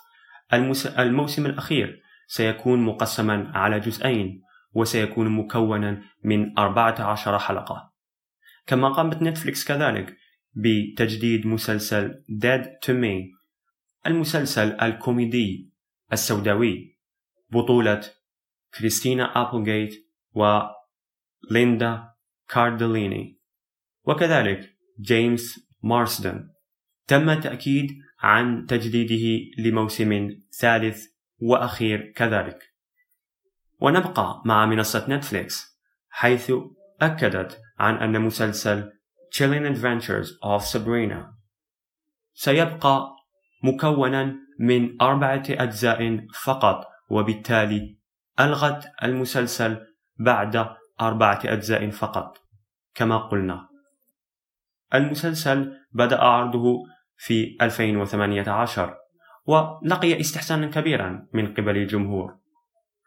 الموسم 0.99 1.45
الأخير 1.45 2.01
سيكون 2.31 2.85
مقسما 2.85 3.51
على 3.55 3.79
جزئين 3.79 4.41
وسيكون 4.73 5.29
مكونا 5.29 6.03
من 6.23 6.59
14 6.59 7.39
حلقة. 7.39 7.93
كما 8.65 8.89
قامت 8.89 9.21
نتفليكس 9.21 9.65
كذلك 9.67 10.17
بتجديد 10.53 11.47
مسلسل 11.47 12.23
Dead 12.43 12.65
to 12.85 12.93
Me 12.93 13.37
المسلسل 14.07 14.71
الكوميدي 14.81 15.73
السوداوي. 16.13 16.97
بطولة 17.49 18.01
كريستينا 18.77 19.41
أبلغيت 19.41 20.07
وليندا 20.33 22.03
كاردليني. 22.49 23.39
وكذلك 24.03 24.77
جيمس 25.01 25.59
مارسدن 25.83 26.49
تم 27.07 27.39
تأكيد 27.39 27.91
عن 28.19 28.65
تجديده 28.65 29.51
لموسم 29.57 30.29
ثالث 30.59 31.11
وأخير 31.41 32.13
كذلك. 32.15 32.71
ونبقى 33.79 34.41
مع 34.45 34.65
منصة 34.65 35.05
نتفليكس 35.09 35.79
حيث 36.09 36.51
أكدت 37.01 37.61
عن 37.79 37.95
أن 37.95 38.21
مسلسل 38.21 38.91
Chilling 39.35 39.65
Adventures 39.75 40.29
of 40.43 40.61
Sabrina 40.63 41.41
سيبقى 42.33 43.15
مكونا 43.63 44.35
من 44.59 45.01
أربعة 45.01 45.43
أجزاء 45.49 46.27
فقط 46.43 46.87
وبالتالي 47.09 47.97
ألغت 48.39 48.91
المسلسل 49.03 49.87
بعد 50.19 50.75
أربعة 51.01 51.41
أجزاء 51.45 51.89
فقط 51.89 52.37
كما 52.95 53.17
قلنا. 53.17 53.67
المسلسل 54.93 55.77
بدأ 55.91 56.19
عرضه 56.21 56.83
في 57.17 57.57
2018 57.61 59.00
ولقي 59.45 60.19
استحسانا 60.19 60.67
كبيرا 60.67 61.27
من 61.33 61.53
قبل 61.53 61.77
الجمهور 61.77 62.39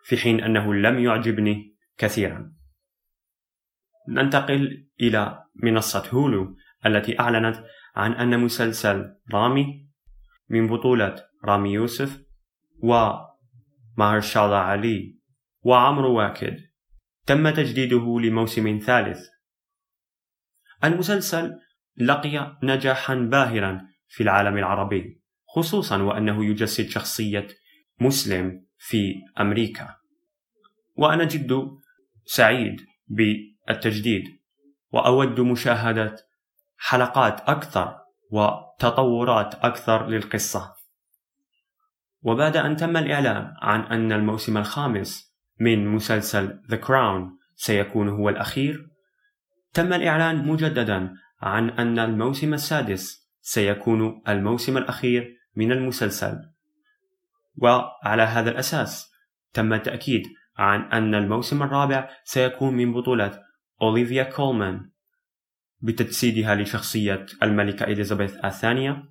في 0.04 0.16
حين 0.16 0.40
أنه 0.40 0.74
لم 0.74 0.98
يعجبني 0.98 1.76
كثيرا. 1.98 2.52
ننتقل 4.08 4.86
إلى 5.00 5.44
منصة 5.54 6.08
هولو 6.10 6.56
التي 6.86 7.20
أعلنت 7.20 7.64
عن 7.96 8.12
أن 8.12 8.40
مسلسل 8.40 9.14
رامي 9.32 9.88
من 10.48 10.66
بطولة 10.66 11.24
رامي 11.44 11.72
يوسف 11.72 12.22
ومهرشالا 12.78 14.56
علي 14.56 15.18
وعمرو 15.62 16.18
واكد 16.18 16.56
تم 17.26 17.50
تجديده 17.50 18.20
لموسم 18.20 18.78
ثالث. 18.78 19.20
المسلسل 20.84 21.52
لقي 21.96 22.58
نجاحا 22.62 23.14
باهرا 23.14 23.88
في 24.08 24.22
العالم 24.22 24.58
العربي. 24.58 25.23
خصوصا 25.54 26.02
وأنه 26.02 26.44
يجسد 26.44 26.88
شخصية 26.88 27.46
مسلم 28.00 28.66
في 28.78 29.14
أمريكا 29.40 29.96
وأنا 30.96 31.24
جد 31.24 31.70
سعيد 32.24 32.80
بالتجديد 33.08 34.24
وأود 34.90 35.40
مشاهدة 35.40 36.16
حلقات 36.76 37.40
أكثر 37.40 37.96
وتطورات 38.30 39.54
أكثر 39.54 40.06
للقصة. 40.06 40.74
وبعد 42.22 42.56
أن 42.56 42.76
تم 42.76 42.96
الإعلان 42.96 43.54
عن 43.62 43.80
أن 43.80 44.12
الموسم 44.12 44.56
الخامس 44.56 45.34
من 45.60 45.88
مسلسل 45.88 46.60
The 46.68 46.76
Crown 46.86 47.22
سيكون 47.56 48.08
هو 48.08 48.28
الأخير، 48.28 48.88
تم 49.72 49.92
الإعلان 49.92 50.48
مجددا 50.48 51.14
عن 51.40 51.70
أن 51.70 51.98
الموسم 51.98 52.54
السادس 52.54 53.30
سيكون 53.40 54.22
الموسم 54.28 54.76
الأخير 54.76 55.43
من 55.56 55.72
المسلسل. 55.72 56.54
وعلى 57.56 58.22
هذا 58.22 58.50
الأساس 58.50 59.12
تم 59.52 59.72
التأكيد 59.72 60.22
عن 60.56 60.80
أن 60.92 61.14
الموسم 61.14 61.62
الرابع 61.62 62.10
سيكون 62.24 62.74
من 62.74 62.92
بطولة 62.92 63.42
أوليفيا 63.82 64.22
كولمان 64.22 64.90
بتجسيدها 65.80 66.54
لشخصية 66.54 67.26
الملكة 67.42 67.84
إليزابيث 67.84 68.44
الثانية 68.44 69.04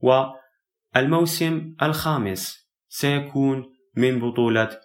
والموسم 0.00 1.74
الخامس 1.82 2.70
سيكون 2.88 3.72
من 3.96 4.20
بطولة 4.20 4.80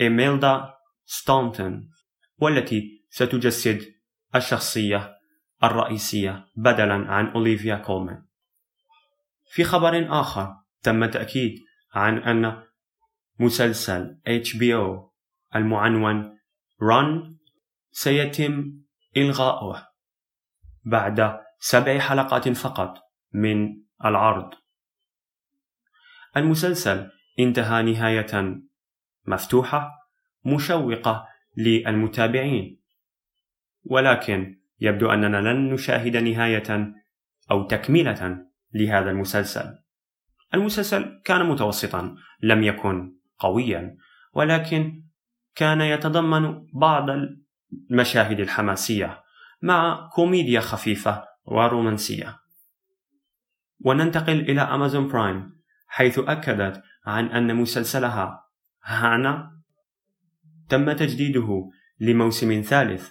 إيميلدا 0.00 0.74
ستونتون 1.04 1.90
والتي 2.38 3.04
ستجسد 3.10 3.82
الشخصية 4.34 5.14
الرئيسية 5.64 6.46
بدلا 6.56 6.94
عن 6.94 7.26
أوليفيا 7.26 7.76
كولمان 7.76 8.27
في 9.50 9.64
خبر 9.64 10.20
آخر 10.20 10.54
تم 10.82 11.06
تأكيد 11.06 11.54
عن 11.94 12.18
أن 12.18 12.62
مسلسل 13.40 14.20
HBO 14.26 15.10
المعنون 15.56 16.38
Run 16.82 17.36
سيتم 17.90 18.72
إلغاؤه 19.16 19.88
بعد 20.84 21.40
سبع 21.58 21.98
حلقات 21.98 22.48
فقط 22.48 22.98
من 23.32 23.82
العرض. 24.04 24.54
المسلسل 26.36 27.10
انتهى 27.38 27.82
نهاية 27.82 28.60
مفتوحة 29.26 29.90
مشوقة 30.44 31.28
للمتابعين. 31.56 32.82
ولكن 33.84 34.60
يبدو 34.80 35.10
أننا 35.10 35.36
لن 35.36 35.72
نشاهد 35.72 36.16
نهاية 36.16 36.94
أو 37.50 37.66
تكملة 37.66 38.47
لهذا 38.74 39.10
المسلسل. 39.10 39.78
المسلسل 40.54 41.20
كان 41.24 41.48
متوسطا 41.48 42.16
لم 42.42 42.62
يكن 42.62 43.16
قويا 43.38 43.96
ولكن 44.32 45.02
كان 45.54 45.80
يتضمن 45.80 46.66
بعض 46.74 47.06
المشاهد 47.90 48.40
الحماسية 48.40 49.22
مع 49.62 50.08
كوميديا 50.12 50.60
خفيفة 50.60 51.24
ورومانسية. 51.44 52.38
وننتقل 53.80 54.40
إلى 54.40 54.60
أمازون 54.60 55.08
برايم 55.08 55.58
حيث 55.86 56.18
أكدت 56.18 56.82
عن 57.06 57.26
أن 57.26 57.56
مسلسلها 57.56 58.44
هانا 58.84 59.60
تم 60.68 60.92
تجديده 60.92 61.70
لموسم 62.00 62.60
ثالث. 62.60 63.10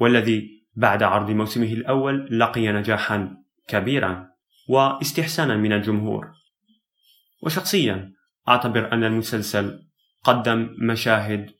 والذي 0.00 0.66
بعد 0.74 1.02
عرض 1.02 1.30
موسمه 1.30 1.72
الأول 1.72 2.38
لقي 2.38 2.72
نجاحا 2.72 3.36
كبيرا. 3.68 4.35
واستحسانا 4.68 5.56
من 5.56 5.72
الجمهور. 5.72 6.32
وشخصيا 7.42 8.12
أعتبر 8.48 8.92
أن 8.92 9.04
المسلسل 9.04 9.86
قدم 10.24 10.76
مشاهد 10.78 11.54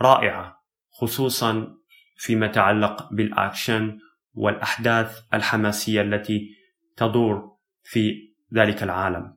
رائعة 0.00 0.62
خصوصا 0.90 1.74
فيما 2.16 2.46
يتعلق 2.46 3.12
بالأكشن 3.12 3.98
والأحداث 4.32 5.20
الحماسية 5.34 6.02
التي 6.02 6.54
تدور 6.96 7.56
في 7.82 8.32
ذلك 8.54 8.82
العالم. 8.82 9.36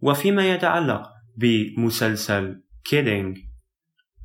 وفيما 0.00 0.52
يتعلق 0.52 1.10
بمسلسل 1.36 2.62
Kidding 2.84 3.38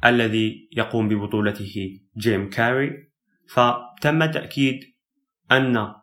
الذي 0.05 0.69
يقوم 0.77 1.09
ببطولته 1.09 1.99
جيم 2.17 2.49
كاري 2.49 2.91
فتم 3.47 4.25
تأكيد 4.25 4.79
أن 5.51 5.93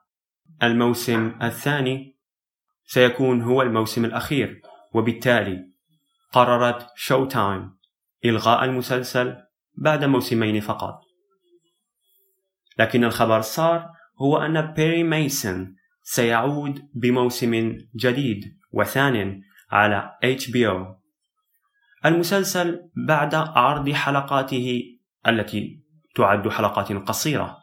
الموسم 0.62 1.38
الثاني 1.42 2.16
سيكون 2.84 3.42
هو 3.42 3.62
الموسم 3.62 4.04
الأخير 4.04 4.60
وبالتالي 4.94 5.70
قررت 6.32 6.86
شو 6.96 7.24
تايم 7.24 7.76
إلغاء 8.24 8.64
المسلسل 8.64 9.36
بعد 9.78 10.04
موسمين 10.04 10.60
فقط. 10.60 11.00
لكن 12.78 13.04
الخبر 13.04 13.40
صار 13.40 13.86
هو 14.22 14.36
أن 14.36 14.72
بيري 14.72 15.02
ميسون 15.02 15.76
سيعود 16.02 16.88
بموسم 16.94 17.78
جديد 17.96 18.56
وثان 18.72 19.42
على 19.70 20.10
HBO 20.24 20.96
المسلسل 22.06 22.90
بعد 23.06 23.34
عرض 23.34 23.90
حلقاته 23.90 24.82
التي 25.26 25.82
تعد 26.14 26.48
حلقات 26.48 26.92
قصيرة 26.92 27.58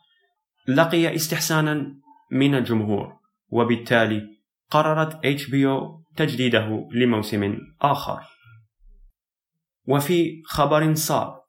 لقي 0.68 1.16
استحسانا 1.16 1.96
من 2.34 2.56
الجمهور 2.56 3.14
وبالتالي 3.50 4.40
قررت 4.70 5.26
HBO 5.26 6.04
تجديده 6.16 6.88
لموسم 6.92 7.58
آخر. 7.82 8.24
وفي 9.88 10.42
خبر 10.46 10.94
صار 10.94 11.42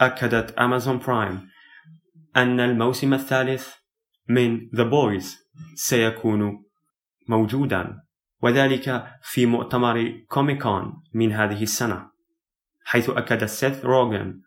أكدت 0.00 0.52
أمازون 0.52 0.98
برايم 0.98 1.48
أن 2.36 2.60
الموسم 2.60 3.14
الثالث 3.14 3.68
من 4.28 4.60
The 4.60 4.84
Boys 4.84 5.26
سيكون 5.74 6.64
موجودا 7.28 8.02
وذلك 8.42 9.06
في 9.22 9.46
مؤتمر 9.46 10.24
كوميكون 10.28 11.02
من 11.14 11.32
هذه 11.32 11.62
السنة 11.62 12.10
حيث 12.84 13.10
أكد 13.10 13.44
سيث 13.44 13.84
روغن 13.84 14.40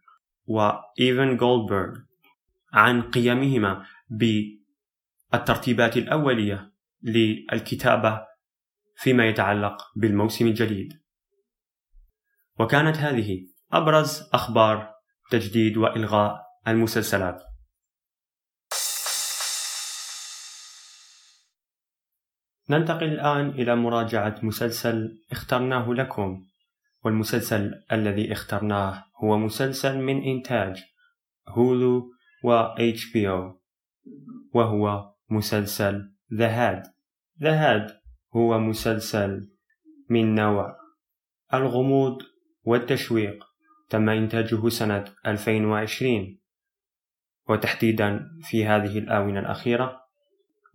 وإيفن 0.45 1.37
جولدبرغ 1.37 1.97
عن 2.73 3.01
قيامهما 3.01 3.85
بالترتيبات 5.37 5.97
الأولية 5.97 6.71
للكتابة 7.03 8.21
فيما 8.95 9.27
يتعلق 9.27 9.77
بالموسم 9.95 10.47
الجديد. 10.47 10.93
وكانت 12.59 12.97
هذه 12.97 13.47
أبرز 13.71 14.29
أخبار 14.33 14.93
تجديد 15.31 15.77
وإلغاء 15.77 16.41
المسلسلات. 16.67 17.43
ننتقل 22.69 23.03
الآن 23.03 23.49
إلى 23.49 23.75
مراجعة 23.75 24.35
مسلسل 24.43 25.25
اخترناه 25.31 25.93
لكم 25.93 26.47
والمسلسل 27.03 27.83
الذي 27.91 28.31
اخترناه 28.31 29.03
هو 29.23 29.37
مسلسل 29.37 29.97
من 29.97 30.23
إنتاج 30.23 30.83
هولو 31.47 32.11
و 32.43 32.75
HBO 32.75 33.59
وهو 34.53 35.14
مسلسل 35.29 36.11
The 36.31 36.49
Head 36.49 36.95
The 37.41 37.91
هو 38.35 38.59
مسلسل 38.59 39.49
من 40.09 40.35
نوع. 40.35 40.75
الغموض 41.53 42.21
والتشويق 42.63 43.45
تم 43.89 44.09
إنتاجه 44.09 44.69
سنة 44.69 45.05
2020 45.25 46.39
وتحديدا 47.49 48.27
في 48.41 48.65
هذه 48.65 48.99
الآونة 48.99 49.39
الأخيرة. 49.39 50.01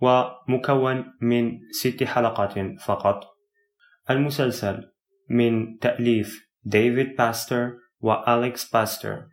ومكون 0.01 1.05
من 1.21 1.59
ست 1.71 2.05
حلقات 2.05 2.81
فقط. 2.81 3.25
المسلسل 4.11 4.93
من 5.31 5.79
تأليف 5.79 6.51
ديفيد 6.63 7.17
باستر 7.17 7.73
وأليكس 8.01 8.71
باستر. 8.73 9.27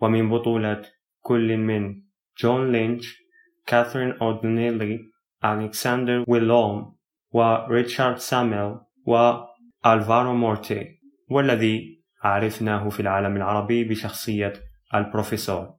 ومن 0.00 0.30
بطولة 0.30 0.82
كل 1.20 1.56
من 1.56 2.02
جون 2.38 2.72
لينش 2.72 3.25
كاثرين 3.66 4.12
أودنيلي 4.12 5.00
ألكسندر 5.44 6.24
ويلوم 6.28 6.96
وريتشارد 7.30 8.16
ساميل 8.16 8.76
وألفارو 9.06 10.34
مورتي 10.34 11.00
والذي 11.30 12.02
عرفناه 12.22 12.88
في 12.88 13.00
العالم 13.00 13.36
العربي 13.36 13.84
بشخصية 13.84 14.52
البروفيسور. 14.94 15.74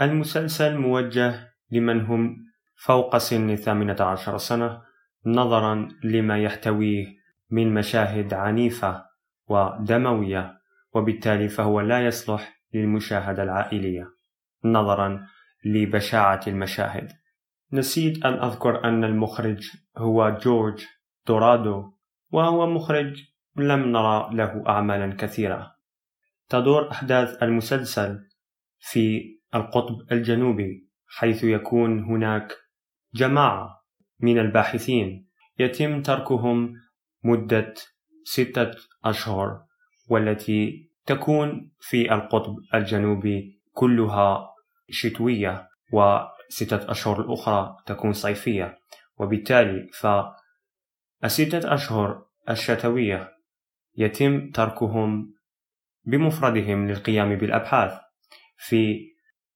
المسلسل 0.00 0.78
موجه 0.78 1.52
لمن 1.70 2.00
هم 2.00 2.36
فوق 2.76 3.16
سن 3.16 3.50
الثامنة 3.50 3.96
عشر 4.00 4.38
سنة 4.38 4.82
نظرا 5.26 5.88
لما 6.04 6.38
يحتويه 6.38 7.06
من 7.50 7.74
مشاهد 7.74 8.34
عنيفة 8.34 9.04
ودموية 9.46 10.60
وبالتالي 10.94 11.48
فهو 11.48 11.80
لا 11.80 12.06
يصلح 12.06 12.60
للمشاهدة 12.74 13.42
العائلية 13.42 14.06
نظرا 14.64 15.26
لبشاعة 15.64 16.40
المشاهد. 16.46 17.19
نسيت 17.72 18.24
أن 18.24 18.32
أذكر 18.32 18.84
أن 18.84 19.04
المخرج 19.04 19.70
هو 19.98 20.38
جورج 20.42 20.84
دورادو 21.26 21.92
وهو 22.30 22.66
مخرج 22.66 23.22
لم 23.56 23.92
نرى 23.92 24.30
له 24.32 24.64
أعمالا 24.68 25.14
كثيرة. 25.14 25.74
تدور 26.48 26.90
أحداث 26.90 27.42
المسلسل 27.42 28.18
في 28.78 29.36
القطب 29.54 30.12
الجنوبي 30.12 30.88
حيث 31.06 31.44
يكون 31.44 32.04
هناك 32.04 32.52
جماعة 33.14 33.84
من 34.20 34.38
الباحثين 34.38 35.28
يتم 35.58 36.02
تركهم 36.02 36.74
مدة 37.24 37.74
ستة 38.24 38.70
أشهر 39.04 39.62
والتي 40.08 40.90
تكون 41.06 41.70
في 41.80 42.14
القطب 42.14 42.56
الجنوبي 42.74 43.60
كلها 43.72 44.54
شتوية 44.90 45.68
وستة 46.50 46.90
أشهر 46.90 47.20
الأخرى 47.20 47.76
تكون 47.86 48.12
صيفية 48.12 48.78
وبالتالي 49.16 49.88
فالستة 51.22 51.74
أشهر 51.74 52.26
الشتوية 52.50 53.32
يتم 53.96 54.50
تركهم 54.50 55.34
بمفردهم 56.04 56.88
للقيام 56.88 57.36
بالأبحاث 57.36 58.00
في 58.56 59.10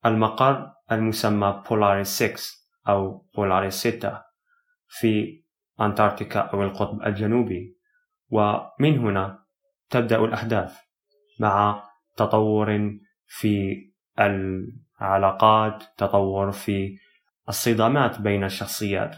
المقر 0.06 0.72
المسمى 0.92 1.62
بولاريس 1.70 2.08
6 2.08 2.36
أو 2.88 3.26
بولاريس 3.36 3.74
6 3.74 4.22
في 4.88 5.42
أنتاركتيكا 5.80 6.40
أو 6.40 6.62
القطب 6.62 7.02
الجنوبي 7.02 7.78
ومن 8.28 8.98
هنا 8.98 9.44
تبدأ 9.90 10.24
الأحداث 10.24 10.76
مع 11.40 11.84
تطور 12.16 12.98
في 13.26 13.84
العلاقات 15.00 15.82
تطور 15.96 16.52
في 16.52 16.96
الصدامات 17.48 18.20
بين 18.20 18.44
الشخصيات. 18.44 19.16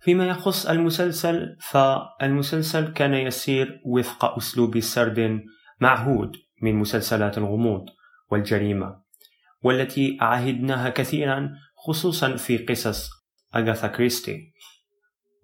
فيما 0.00 0.26
يخص 0.26 0.66
المسلسل 0.66 1.56
فالمسلسل 1.60 2.92
كان 2.92 3.14
يسير 3.14 3.80
وفق 3.84 4.36
أسلوب 4.36 4.80
سرد 4.80 5.40
معهود 5.80 6.36
من 6.62 6.74
مسلسلات 6.74 7.38
الغموض 7.38 7.84
والجريمة 8.30 9.00
والتي 9.62 10.18
عهدناها 10.20 10.88
كثيرا 10.90 11.50
خصوصا 11.76 12.36
في 12.36 12.58
قصص 12.58 13.10
أغاثا 13.56 13.86
كريستي. 13.86 14.52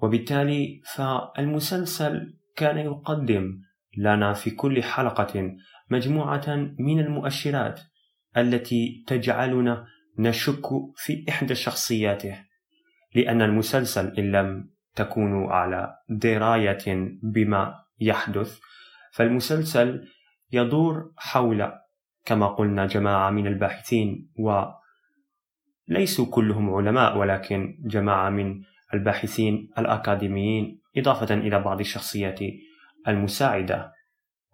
وبالتالي 0.03 0.81
فالمسلسل 0.95 2.35
كان 2.57 2.79
يقدم 2.79 3.61
لنا 3.97 4.33
في 4.33 4.51
كل 4.51 4.83
حلقة 4.83 5.57
مجموعة 5.91 6.57
من 6.79 7.01
المؤشرات 7.01 7.81
التي 8.37 9.05
تجعلنا 9.07 9.87
نشك 10.19 10.67
في 10.97 11.25
إحدى 11.29 11.55
شخصياته 11.55 12.45
لأن 13.15 13.43
المسلسل 13.43 14.19
إن 14.19 14.33
لم 14.33 14.71
تكونوا 14.95 15.53
على 15.53 15.97
دراية 16.09 17.09
بما 17.23 17.75
يحدث 18.01 18.59
فالمسلسل 19.13 20.09
يدور 20.53 21.13
حول 21.17 21.73
كما 22.25 22.47
قلنا 22.49 22.87
جماعة 22.87 23.31
من 23.31 23.47
الباحثين 23.47 24.31
وليسوا 25.89 26.27
كلهم 26.31 26.75
علماء 26.75 27.19
ولكن 27.19 27.79
جماعة 27.81 28.31
من 28.31 28.63
الباحثين 28.95 29.71
الأكاديميين 29.79 30.81
إضافة 30.97 31.35
إلى 31.35 31.61
بعض 31.61 31.81
الشخصيات 31.81 32.41
المساعدة. 33.09 33.93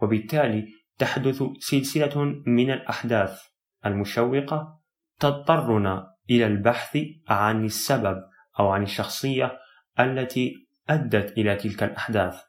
وبالتالي 0.02 0.68
تحدث 0.98 1.42
سلسلة 1.58 2.42
من 2.46 2.70
الأحداث. 2.70 3.40
المشوقة 3.86 4.80
تضطرنا 5.20 6.14
إلى 6.30 6.46
البحث 6.46 6.98
عن 7.28 7.64
السبب 7.64 8.22
أو 8.60 8.68
عن 8.68 8.82
الشخصية 8.82 9.58
التي 10.00 10.54
أدت 10.88 11.38
إلى 11.38 11.56
تلك 11.56 11.82
الأحداث. 11.82 12.42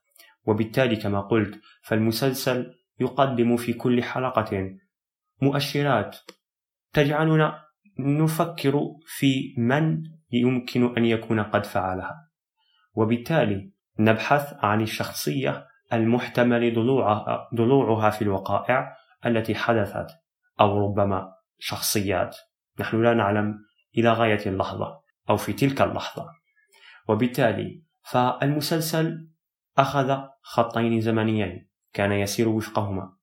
وبالتالي 0.45 0.95
كما 0.95 1.21
قلت 1.21 1.61
فالمسلسل 1.83 2.73
يقدم 2.99 3.57
في 3.57 3.73
كل 3.73 4.03
حلقة 4.03 4.77
مؤشرات 5.41 6.17
تجعلنا 6.93 7.63
نفكر 7.99 8.81
في 9.05 9.55
من 9.57 10.03
يمكن 10.31 10.97
أن 10.97 11.05
يكون 11.05 11.39
قد 11.39 11.65
فعلها. 11.65 12.29
وبالتالي 12.93 13.71
نبحث 13.99 14.53
عن 14.53 14.81
الشخصية 14.81 15.67
المحتمل 15.93 16.73
ضلوعها, 17.53 18.09
في 18.09 18.21
الوقائع 18.21 18.95
التي 19.25 19.55
حدثت. 19.55 20.07
أو 20.59 20.85
ربما 20.85 21.33
شخصيات. 21.59 22.37
نحن 22.79 23.03
لا 23.03 23.13
نعلم 23.13 23.65
إلى 23.97 24.13
غاية 24.13 24.45
اللحظة 24.45 25.01
أو 25.29 25.37
في 25.37 25.53
تلك 25.53 25.81
اللحظة. 25.81 26.29
وبالتالي 27.07 27.83
فالمسلسل 28.03 29.29
أخذ 29.77 30.17
خطين 30.41 31.01
زمنيين 31.01 31.69
كان 31.93 32.11
يسير 32.11 32.49
وفقهما. 32.49 33.17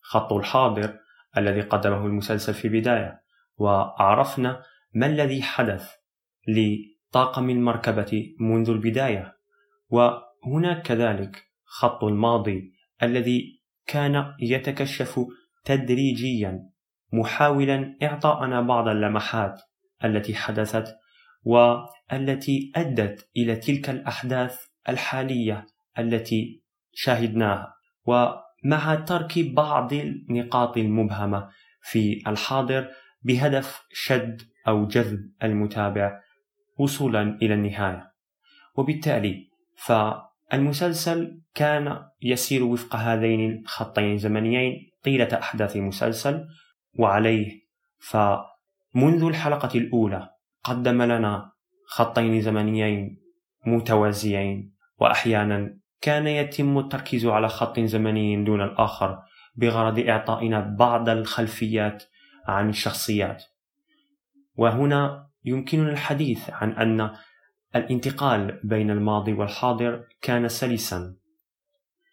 خط 0.00 0.32
الحاضر 0.32 0.98
الذي 1.36 1.60
قدمه 1.60 2.06
المسلسل 2.06 2.54
في 2.54 2.68
البداية 2.68 3.22
وعرفنا 3.56 4.62
ما 4.94 5.06
الذي 5.06 5.42
حدث 5.42 5.92
لطاقم 6.48 7.50
المركبة 7.50 8.34
منذ 8.40 8.70
البداية. 8.70 9.36
وهناك 9.88 10.82
كذلك 10.82 11.50
خط 11.64 12.04
الماضي 12.04 12.72
الذي 13.02 13.62
كان 13.86 14.34
يتكشف 14.40 15.20
تدريجيا 15.64 16.70
محاولا 17.12 17.96
إعطاءنا 18.02 18.60
بعض 18.60 18.88
اللمحات 18.88 19.62
التي 20.04 20.34
حدثت 20.34 20.96
والتي 21.44 22.72
أدت 22.76 23.28
إلى 23.36 23.56
تلك 23.56 23.90
الأحداث 23.90 24.60
الحالية 24.88 25.66
التي 25.98 26.62
شاهدناها. 26.92 27.74
ومع 28.04 28.94
ترك 28.94 29.38
بعض 29.38 29.92
النقاط 29.92 30.76
المبهمة 30.76 31.48
في 31.82 32.22
الحاضر 32.26 32.88
بهدف 33.22 33.82
شد 33.92 34.42
أو 34.68 34.86
جذب 34.86 35.32
المتابع 35.42 36.20
وصولا 36.78 37.38
إلى 37.42 37.54
النهاية. 37.54 38.10
وبالتالي 38.76 39.50
فالمسلسل 39.76 41.40
كان 41.54 42.02
يسير 42.22 42.64
وفق 42.64 42.96
هذين 42.96 43.50
الخطين 43.50 44.12
الزمنيين 44.12 44.89
طيلة 45.02 45.38
أحداث 45.38 45.76
المسلسل 45.76 46.46
وعليه 46.98 47.60
فمنذ 47.98 49.24
الحلقة 49.24 49.78
الأولى 49.78 50.30
قدم 50.64 51.02
لنا 51.02 51.52
خطين 51.86 52.40
زمنيين 52.40 53.20
متوازيين 53.66 54.74
وأحيانا 54.98 55.80
كان 56.00 56.26
يتم 56.26 56.78
التركيز 56.78 57.26
على 57.26 57.48
خط 57.48 57.80
زمني 57.80 58.44
دون 58.44 58.62
الآخر 58.62 59.18
بغرض 59.54 59.98
إعطائنا 59.98 60.60
بعض 60.60 61.08
الخلفيات 61.08 62.04
عن 62.46 62.68
الشخصيات. 62.68 63.44
وهنا 64.56 65.28
يمكننا 65.44 65.90
الحديث 65.90 66.50
عن 66.50 66.72
أن 66.72 67.10
الانتقال 67.76 68.60
بين 68.64 68.90
الماضي 68.90 69.32
والحاضر 69.32 70.04
كان 70.22 70.48
سلسا 70.48 71.14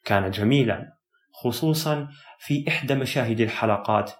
كان 0.05 0.31
جميلا 0.31 0.97
خصوصا 1.31 2.07
في 2.39 2.65
إحدى 2.67 2.95
مشاهد 2.95 3.41
الحلقات 3.41 4.11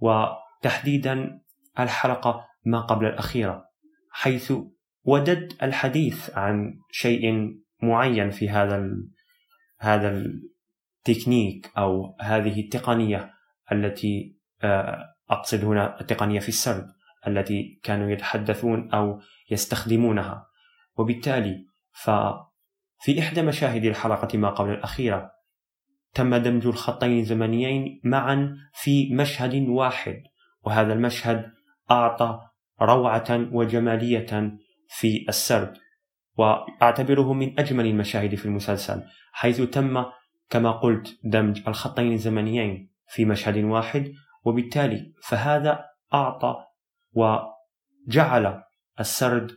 وتحديدا 0.00 1.40
الحلقة 1.78 2.44
ما 2.64 2.80
قبل 2.80 3.06
الأخيرة 3.06 3.64
حيث 4.10 4.52
وددت 5.04 5.62
الحديث 5.62 6.30
عن 6.38 6.80
شيء 6.90 7.54
معين 7.82 8.30
في 8.30 8.50
هذا 8.50 8.76
ال... 8.76 9.10
هذا 9.78 10.24
التكنيك 11.08 11.72
أو 11.78 12.16
هذه 12.20 12.60
التقنية 12.60 13.32
التي 13.72 14.36
آه، 14.62 15.14
أقصد 15.30 15.64
هنا 15.64 16.00
التقنية 16.00 16.40
في 16.40 16.48
السرد 16.48 16.86
التي 17.26 17.80
كانوا 17.82 18.10
يتحدثون 18.10 18.94
أو 18.94 19.20
يستخدمونها. 19.50 20.46
وبالتالي 20.96 21.66
ففي 21.92 23.18
إحدى 23.20 23.42
مشاهد 23.42 23.84
الحلقة 23.84 24.38
ما 24.38 24.50
قبل 24.50 24.70
الأخيرة 24.70 25.30
تم 26.16 26.36
دمج 26.36 26.66
الخطين 26.66 27.18
الزمنيين 27.18 28.00
معا 28.04 28.56
في 28.74 29.14
مشهد 29.14 29.68
واحد 29.68 30.22
وهذا 30.62 30.92
المشهد 30.92 31.52
أعطى 31.90 32.40
روعة 32.82 33.48
وجمالية 33.52 34.56
في 34.88 35.24
السرد 35.28 35.78
وأعتبره 36.36 37.32
من 37.32 37.60
أجمل 37.60 37.86
المشاهد 37.86 38.34
في 38.34 38.46
المسلسل 38.46 39.02
حيث 39.32 39.60
تم 39.60 40.04
كما 40.50 40.70
قلت 40.70 41.18
دمج 41.24 41.62
الخطين 41.68 42.12
الزمنيين 42.12 42.90
في 43.08 43.24
مشهد 43.24 43.64
واحد 43.64 44.12
وبالتالي 44.44 45.12
فهذا 45.22 45.84
أعطى 46.14 46.56
وجعل 47.12 48.62
السرد 49.00 49.50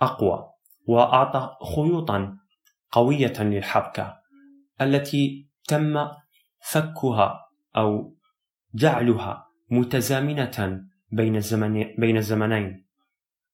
أقوى 0.00 0.50
وأعطى 0.86 1.56
خيوطا 1.74 2.36
قوية 2.92 3.42
للحبكة 3.42 4.16
التي 4.80 5.49
تم 5.68 6.08
فكها 6.70 7.40
أو 7.76 8.16
جعلها 8.74 9.46
متزامنة 9.70 10.80
بين 11.12 11.36
الزمن 11.36 11.84
بين 11.98 12.16
الزمنين. 12.16 12.86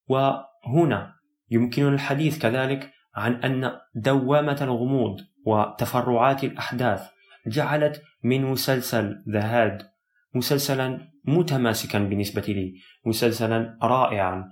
وهنا 0.09 1.15
يمكننا 1.51 1.89
الحديث 1.89 2.39
كذلك 2.39 2.93
عن 3.15 3.35
أن 3.35 3.73
دوامة 3.95 4.59
الغموض 4.61 5.21
وتفرعات 5.47 6.45
الأحداث 6.45 7.11
جعلت 7.47 8.03
من 8.25 8.45
مسلسل 8.45 9.25
ذا 9.29 9.41
هاد 9.41 9.89
مسلسلا 10.35 11.09
متماسكا 11.25 11.99
بالنسبة 11.99 12.43
لي 12.43 12.75
مسلسلا 13.07 13.79
رائعا. 13.83 14.51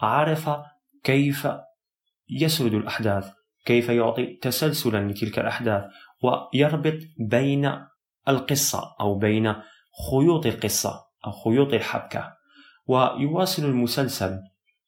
عرف 0.00 0.50
كيف 1.04 1.48
يسرد 2.28 2.74
الأحداث 2.74 3.32
كيف 3.64 3.88
يعطي 3.88 4.26
تسلسلا 4.42 5.08
لتلك 5.10 5.38
الأحداث. 5.38 5.84
ويربط 6.22 6.98
بين 7.18 7.72
القصة 8.28 8.96
أو 9.00 9.18
بين 9.18 9.54
خيوط 10.10 10.46
القصة 10.46 11.00
أو 11.26 11.32
خيوط 11.32 11.72
الحبكة. 11.72 12.32
ويواصل 12.86 13.64
المسلسل 13.64 14.38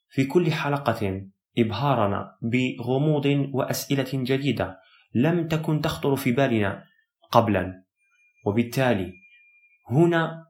في 0.09 0.25
كل 0.25 0.53
حلقة 0.53 1.27
إبهارنا 1.59 2.37
بغموض 2.43 3.51
وأسئلة 3.53 4.11
جديدة 4.13 4.79
لم 5.15 5.49
تكن 5.49 5.81
تخطر 5.81 6.17
في 6.17 6.33
بالنا 6.33 6.85
قبلا. 7.31 7.85
وبالتالي 8.47 9.13
هنا 9.91 10.47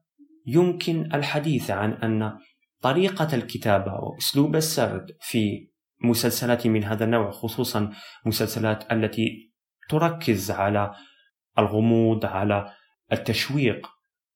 يمكن 0.47 1.15
الحديث 1.15 1.71
عن 1.71 1.93
أن 1.93 2.39
طريقة 2.81 3.35
الكتابة 3.35 3.93
وأسلوب 3.95 4.57
السرد 4.57 5.17
في 5.21 5.69
مسلسلات 6.05 6.67
من 6.67 6.85
هذا 6.85 7.05
النوع 7.05 7.31
خصوصا 7.31 7.93
مسلسلات 8.27 8.93
التي 8.93 9.54
تركز 9.89 10.51
على 10.51 10.95
الغموض 11.59 12.27
على 12.27 12.73
التشويق. 13.13 13.87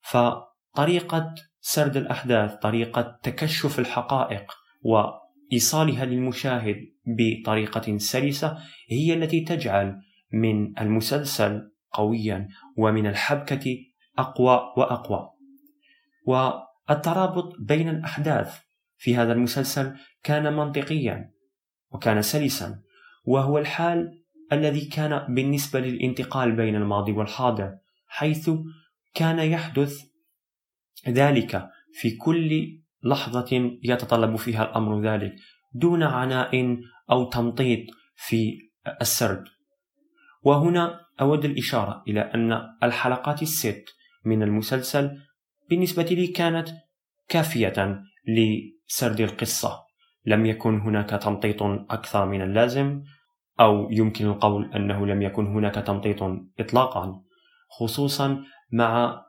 فطريقة 0.01 1.35
سرد 1.61 1.97
الأحداث 1.97 2.55
طريقة 2.55 3.19
تكشف 3.23 3.79
الحقائق 3.79 4.53
وإيصالها 4.83 6.05
للمشاهد 6.05 6.77
بطريقة 7.07 7.99
سلسة 7.99 8.59
هي 8.91 9.15
التي 9.15 9.41
تجعل 9.41 10.01
من 10.33 10.79
المسلسل 10.79 11.71
قويا 11.93 12.49
ومن 12.77 13.07
الحبكة 13.07 13.77
أقوى 14.19 14.73
وأقوى. 14.77 15.31
والترابط 16.27 17.57
بين 17.59 17.89
الأحداث 17.89 18.61
في 18.97 19.17
هذا 19.17 19.33
المسلسل 19.33 19.97
كان 20.23 20.53
منطقيا 20.53 21.31
وكان 21.91 22.23
سلسا 22.23 22.83
وهو 23.25 23.59
الحال 23.59 24.23
الذي 24.53 24.85
كان 24.85 25.35
بالنسبة 25.35 25.81
للانتقال 25.81 26.57
بين 26.57 26.77
الماضي 26.77 27.13
والحاضر 27.13 27.79
حيث 28.07 28.51
كان 29.15 29.39
يحدث 29.39 30.01
ذلك 31.09 31.69
في 31.93 32.17
كل 32.17 32.79
لحظة 33.05 33.79
يتطلب 33.83 34.37
فيها 34.37 34.65
الأمر 34.65 35.03
ذلك 35.03 35.35
دون 35.75 36.03
عناء 36.03 36.79
أو 37.11 37.31
تمطيط 37.31 37.81
في 38.17 38.59
السرد. 39.01 39.45
وهنا 40.43 41.01
أود 41.21 41.45
الإشارة 41.45 42.03
إلى 42.09 42.21
أن 42.21 42.61
الحلقات 42.83 43.43
الست 43.43 43.85
من 44.25 44.43
المسلسل 44.43 45.11
بالنسبة 45.71 46.03
لي 46.03 46.27
كانت 46.27 46.69
كافية 47.29 48.03
لسرد 48.29 49.21
القصة. 49.21 49.89
لم 50.27 50.47
يكن 50.47 50.81
هناك 50.81 51.11
تمطيط 51.11 51.63
أكثر 51.63 52.27
من 52.27 52.43
اللازم 52.43 53.03
أو 53.61 53.91
يمكن 53.91 54.27
القول 54.27 54.73
أنه 54.75 55.07
لم 55.07 55.23
يكن 55.23 55.47
هناك 55.47 55.75
تمطيط 55.75 56.23
إطلاقا 56.61 57.23
خصوصا 57.69 58.45
مع 58.73 59.23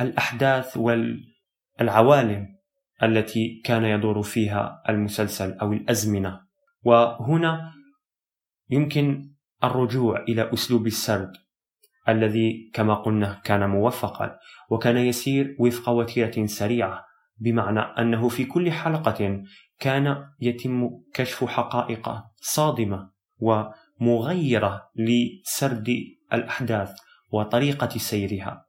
الأحداث 0.00 0.76
والعوالم 0.76 2.54
التي 3.02 3.62
كان 3.64 3.84
يدور 3.84 4.22
فيها 4.22 4.82
المسلسل 4.88 5.52
أو 5.52 5.72
الأزمنة. 5.72 6.40
وهنا 6.84 7.72
يمكن 8.70 9.30
الرجوع 9.64 10.22
إلى 10.28 10.52
أسلوب 10.54 10.86
السرد 10.86 11.32
الذي 12.08 12.70
كما 12.74 12.94
قلنا 12.94 13.40
كان 13.44 13.70
موفقا 13.70 14.38
وكان 14.70 14.96
يسير 14.96 15.56
وفق 15.58 15.88
وتيرة 15.88 16.46
سريعة 16.46 17.04
بمعنى 17.38 17.80
أنه 17.80 18.28
في 18.28 18.44
كل 18.44 18.72
حلقة 18.72 19.42
كان 19.78 20.26
يتم 20.40 20.90
كشف 21.14 21.44
حقائق 21.44 22.22
صادمة. 22.36 23.13
ومغيرة 23.38 24.90
لسرد 24.96 25.96
الأحداث 26.32 26.92
وطريقة 27.32 27.98
سيرها. 27.98 28.64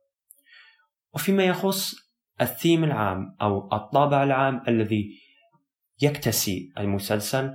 وفيما 1.14 1.44
يخص 1.44 1.96
الثيم 2.42 2.84
العام 2.84 3.36
أو 3.42 3.70
الطابع 3.74 4.24
العام 4.24 4.64
الذي 4.68 5.20
يكتسي 6.02 6.74
المسلسل 6.78 7.54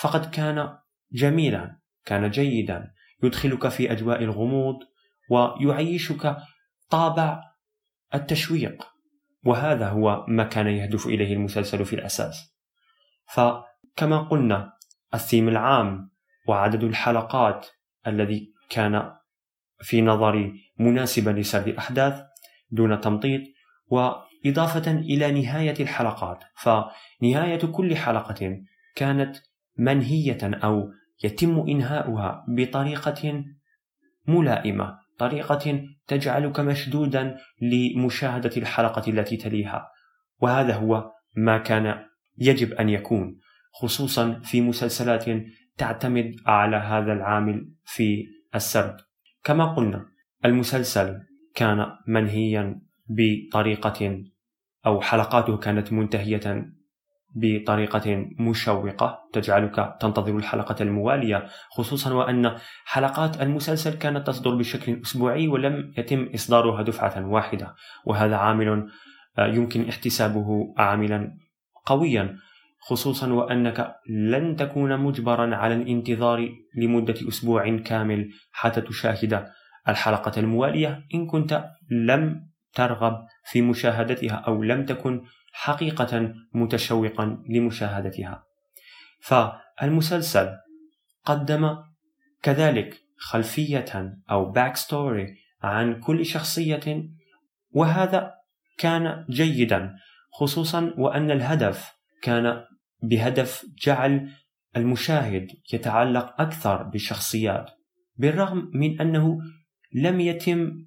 فقد 0.00 0.30
كان 0.30 0.78
جميلا 1.12 1.78
كان 2.04 2.30
جيدا 2.30 2.92
يدخلك 3.22 3.68
في 3.68 3.92
أجواء 3.92 4.22
الغموض 4.22 4.74
ويعيشك 5.30 6.36
طابع 6.90 7.40
التشويق 8.14 8.84
وهذا 9.44 9.88
هو 9.88 10.24
ما 10.28 10.44
كان 10.44 10.66
يهدف 10.66 11.06
إليه 11.06 11.32
المسلسل 11.32 11.84
في 11.84 11.92
الأساس. 11.92 12.56
فكما 13.32 14.18
قلنا 14.30 14.72
الثيم 15.14 15.48
العام 15.48 16.11
وعدد 16.48 16.84
الحلقات 16.84 17.66
الذي 18.06 18.52
كان 18.70 19.12
في 19.80 20.02
نظري 20.02 20.52
مناسبا 20.78 21.30
لسرد 21.30 21.68
الأحداث 21.68 22.22
دون 22.70 23.00
تمطيط 23.00 23.40
وإضافة 23.86 24.92
إلى 24.92 25.42
نهاية 25.42 25.74
الحلقات. 25.80 26.44
فنهاية 26.56 27.66
كل 27.66 27.96
حلقة 27.96 28.60
كانت 28.96 29.36
منهية 29.78 30.38
أو 30.42 30.90
يتم 31.24 31.64
إنهاؤها 31.68 32.44
بطريقة 32.48 33.44
ملائمة 34.26 34.98
طريقة 35.18 35.84
تجعلك 36.06 36.60
مشدودا 36.60 37.36
لمشاهدة 37.62 38.56
الحلقة 38.56 39.10
التي 39.10 39.36
تليها. 39.36 39.88
وهذا 40.40 40.74
هو 40.74 41.12
ما 41.36 41.58
كان 41.58 42.04
يجب 42.38 42.72
أن 42.72 42.88
يكون 42.88 43.38
خصوصا 43.72 44.40
في 44.44 44.60
مسلسلات 44.60 45.24
تعتمد 45.76 46.34
على 46.46 46.76
هذا 46.76 47.12
العامل 47.12 47.72
في 47.84 48.26
السرد. 48.54 48.96
كما 49.44 49.74
قلنا 49.74 50.06
المسلسل 50.44 51.18
كان 51.54 51.86
منهيا 52.06 52.80
بطريقة 53.08 54.22
أو 54.86 55.00
حلقاته 55.00 55.56
كانت 55.56 55.92
منتهية 55.92 56.66
بطريقة 57.34 58.26
مشوقة. 58.38 59.18
تجعلك 59.32 59.96
تنتظر 60.00 60.36
الحلقة 60.36 60.82
الموالية 60.82 61.46
خصوصا 61.70 62.14
وأن 62.14 62.56
حلقات 62.84 63.42
المسلسل 63.42 63.98
كانت 63.98 64.26
تصدر 64.26 64.54
بشكل 64.54 65.00
أسبوعي 65.02 65.48
ولم 65.48 65.92
يتم 65.98 66.28
إصدارها 66.34 66.82
دفعة 66.82 67.26
واحدة 67.26 67.74
وهذا 68.04 68.36
عامل 68.36 68.88
آه، 69.38 69.46
يمكن 69.46 69.88
احتسابه 69.88 70.74
عاملا 70.78 71.38
قويا. 71.86 72.36
خصوصا 72.84 73.32
وأنك 73.32 73.96
لن 74.08 74.56
تكون 74.56 75.00
مجبرا 75.00 75.56
على 75.56 75.74
الانتظار 75.74 76.48
لمدة 76.76 77.14
أسبوع 77.28 77.76
كامل 77.76 78.30
حتى 78.52 78.80
تشاهد 78.80 79.46
الحلقة 79.88 80.40
الموالية. 80.40 81.04
إن 81.14 81.26
كنت 81.26 81.64
لم 81.90 82.48
ترغب 82.74 83.26
في 83.44 83.62
مشاهدتها 83.62 84.34
أو 84.34 84.62
لم 84.62 84.84
تكن 84.84 85.22
حقيقة 85.52 86.34
متشوقا 86.54 87.42
لمشاهدتها. 87.48 88.44
فالمسلسل 89.20 90.48
قدم 91.24 91.76
كذلك 92.42 93.02
خلفية 93.18 94.14
أو 94.30 94.50
back 94.50 94.76
story 94.76 95.34
عن 95.62 96.00
كل 96.00 96.26
شخصية 96.26 97.04
وهذا 97.70 98.34
كان 98.78 99.24
جيدا 99.30 99.94
خصوصا 100.32 100.94
وأن 100.98 101.30
الهدف 101.30 101.92
كان 102.22 102.64
بهدف 103.02 103.66
جعل 103.86 104.30
المشاهد 104.76 105.48
يتعلق 105.72 106.40
أكثر 106.40 106.82
بالشخصيات 106.82 107.70
بالرغم 108.16 108.70
من 108.74 109.00
أنه 109.00 109.38
لم 109.94 110.20
يتم 110.20 110.86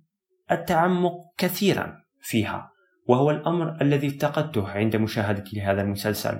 التعمق 0.51 1.13
كثيرا 1.38 1.97
فيها 2.21 2.71
وهو 3.08 3.32
الأمر 3.32 3.82
الذي 3.82 4.08
افتقدته 4.08 4.69
عند 4.69 4.95
مشاهدتي 4.95 5.58
لهذا 5.60 5.82
المسلسل 5.82 6.39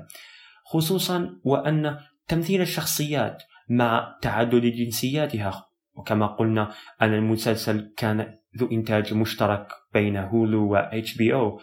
خصوصا 0.66 1.40
وأن 1.44 1.98
تمثيل 2.28 2.62
الشخصيات 2.62 3.44
مع 3.70 4.18
تعدد 4.22 4.62
جنسياتها 4.62 5.66
وكما 5.94 6.28
قلنا 6.28 6.72
أن 7.02 7.14
المسلسل 7.14 7.94
كان 7.98 8.38
ذو 8.58 8.72
إنتاج 8.72 9.14
مشترك 9.14 9.68
بين 9.94 10.18
هولو 10.18 10.74
و 10.74 10.76
أو 11.22 11.60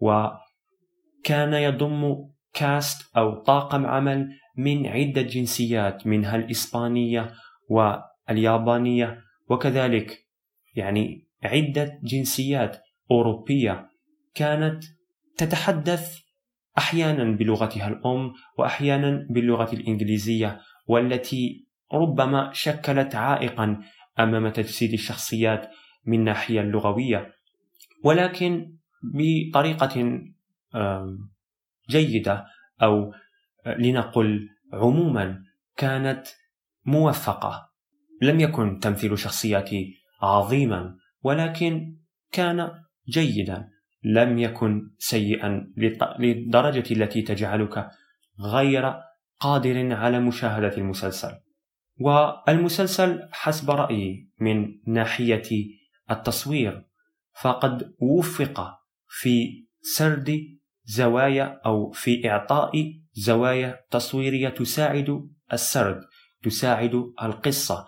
وكان 0.00 1.52
يضم 1.52 2.28
كاست 2.56 3.16
أو 3.16 3.34
طاقم 3.34 3.86
عمل 3.86 4.28
من 4.56 4.86
عدة 4.86 5.22
جنسيات 5.22 6.06
منها 6.06 6.36
الإسبانية 6.36 7.32
واليابانية 7.68 9.18
وكذلك 9.48 10.26
يعني 10.74 11.28
عدة 11.44 12.00
جنسيات 12.02 12.82
أوروبية 13.10 13.88
كانت 14.34 14.84
تتحدث 15.36 16.18
أحيانا 16.78 17.36
بلغتها 17.36 17.88
الأم 17.88 18.32
وأحيانا 18.58 19.26
باللغة 19.30 19.72
الإنجليزية 19.72 20.60
والتي 20.86 21.66
ربما 21.92 22.50
شكلت 22.52 23.14
عائقا 23.14 23.80
أمام 24.18 24.48
تجسيد 24.48 24.92
الشخصيات 24.92 25.70
من 26.06 26.18
الناحيه 26.18 26.60
اللغوية. 26.60 27.32
ولكن 28.04 28.76
بطريقة 29.02 30.20
جيدة 31.88 32.46
أو 32.82 33.12
لنقل 33.66 34.48
عموما 34.72 35.42
كانت 35.76 36.26
موفقة 36.84 37.70
لم 38.22 38.40
يكن 38.40 38.78
تمثيل 38.78 39.18
شخصياتي 39.18 39.94
عظيما 40.22 40.96
ولكن 41.22 41.96
كان 42.32 42.70
جيدا 43.08 43.68
لم 44.02 44.38
يكن 44.38 44.90
سيئا 44.98 45.72
للدرجة 46.18 46.92
التي 46.92 47.22
تجعلك 47.22 47.90
غير 48.40 48.94
قادر 49.40 49.92
على 49.92 50.20
مشاهدة 50.20 50.76
المسلسل. 50.76 51.32
والمسلسل 52.00 53.28
حسب 53.32 53.70
رأيي 53.70 54.30
من 54.40 54.68
ناحية 54.86 55.66
التصوير 56.10 56.84
فقد 57.40 57.94
وفق 57.98 58.78
في 59.08 59.66
سرد 59.80 60.55
زوايا 60.86 61.60
أو 61.66 61.90
في 61.90 62.30
إعطاء 62.30 62.72
زوايا 63.12 63.80
تصويرية 63.90 64.48
تساعد 64.48 65.28
السرد، 65.52 66.00
تساعد 66.42 67.12
القصة. 67.22 67.86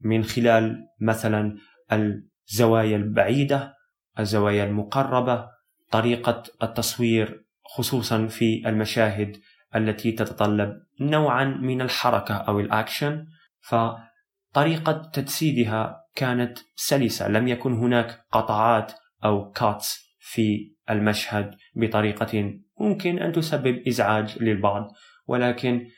من 0.00 0.24
خلال 0.24 0.86
مثلا 1.00 1.56
الزوايا 1.92 2.96
البعيدة 2.96 3.74
الزوايا 4.18 4.64
المقربة 4.64 5.48
طريقة 5.90 6.42
التصوير 6.62 7.44
خصوصا 7.64 8.26
في 8.26 8.68
المشاهد 8.68 9.40
التي 9.76 10.12
تتطلب 10.12 10.82
نوعا 11.00 11.44
من 11.44 11.80
الحركة 11.80 12.34
أو 12.34 12.60
الأكشن. 12.60 13.26
فطريقة 13.60 15.10
تجسيدها 15.12 16.04
كانت 16.14 16.58
سلسة 16.76 17.28
لم 17.28 17.48
يكن 17.48 17.72
هناك 17.72 18.24
قطعات 18.32 18.92
أو 19.24 19.50
cuts 19.50 20.16
في 20.18 20.77
المشهد 20.90 21.54
بطريقة 21.74 22.54
ممكن 22.80 23.18
أن 23.18 23.32
تسبب 23.32 23.88
إزعاج 23.88 24.42
للبعض 24.42 24.92
ولكن 25.26 25.88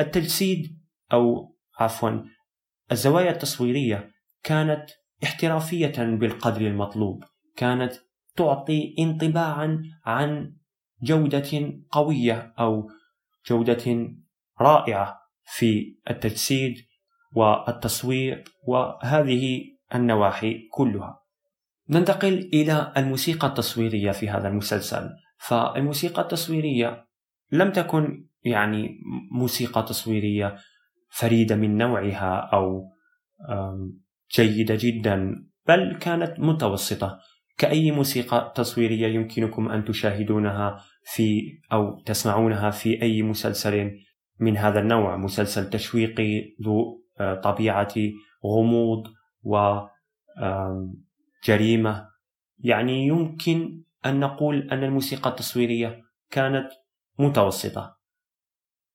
التجسيد 0.00 0.80
أو 1.12 1.56
عفوا 1.78 2.10
الزوايا 2.92 3.30
التصويرية 3.30 4.10
كانت 4.42 4.90
احترافية 5.24 6.04
بالقدر 6.04 6.60
المطلوب 6.60 7.24
كانت 7.56 7.92
تعطي 8.36 8.94
انطباعا 8.98 9.82
عن 10.04 10.56
جودة 11.02 11.72
قوية 11.90 12.54
أو 12.58 12.90
جودة 13.46 14.08
رائعة 14.60 15.20
في 15.44 15.96
التجسيد 16.10 16.74
والتصوير 17.32 18.44
وهذه 18.66 19.62
النواحي 19.94 20.68
كلها. 20.72 21.19
ننتقل 21.90 22.50
إلى 22.52 22.92
الموسيقى 22.96 23.46
التصويرية 23.46 24.10
في 24.10 24.28
هذا 24.28 24.48
المسلسل، 24.48 25.10
فالموسيقى 25.38 26.22
التصويرية 26.22 27.06
لم 27.52 27.72
تكن 27.72 28.26
يعني 28.44 29.00
موسيقى 29.32 29.82
تصويرية 29.82 30.56
فريدة 31.10 31.56
من 31.56 31.76
نوعها 31.76 32.50
أو 32.52 32.88
جيدة 34.36 34.78
جدا 34.80 35.46
بل 35.66 35.96
كانت 36.00 36.40
متوسطة. 36.40 37.18
كأي 37.58 37.90
موسيقى 37.90 38.52
تصويرية 38.56 39.06
يمكنكم 39.06 39.68
أن 39.68 39.84
تشاهدونها 39.84 40.84
في 41.04 41.42
أو 41.72 42.00
تسمعونها 42.00 42.70
في 42.70 43.02
أي 43.02 43.22
مسلسل 43.22 43.90
من 44.40 44.56
هذا 44.56 44.80
النوع. 44.80 45.16
مسلسل 45.16 45.70
تشويقي 45.70 46.56
ذو 46.62 47.04
آه، 47.20 47.34
طبيعة 47.34 47.94
غموض 48.44 49.06
وجريمة 51.42 52.10
يعني 52.58 53.06
يمكن 53.06 53.82
أن 54.06 54.20
نقول 54.20 54.68
أن 54.72 54.84
الموسيقى 54.84 55.30
التصويرية 55.30 56.02
كانت 56.30 56.70
متوسطة. 57.18 57.96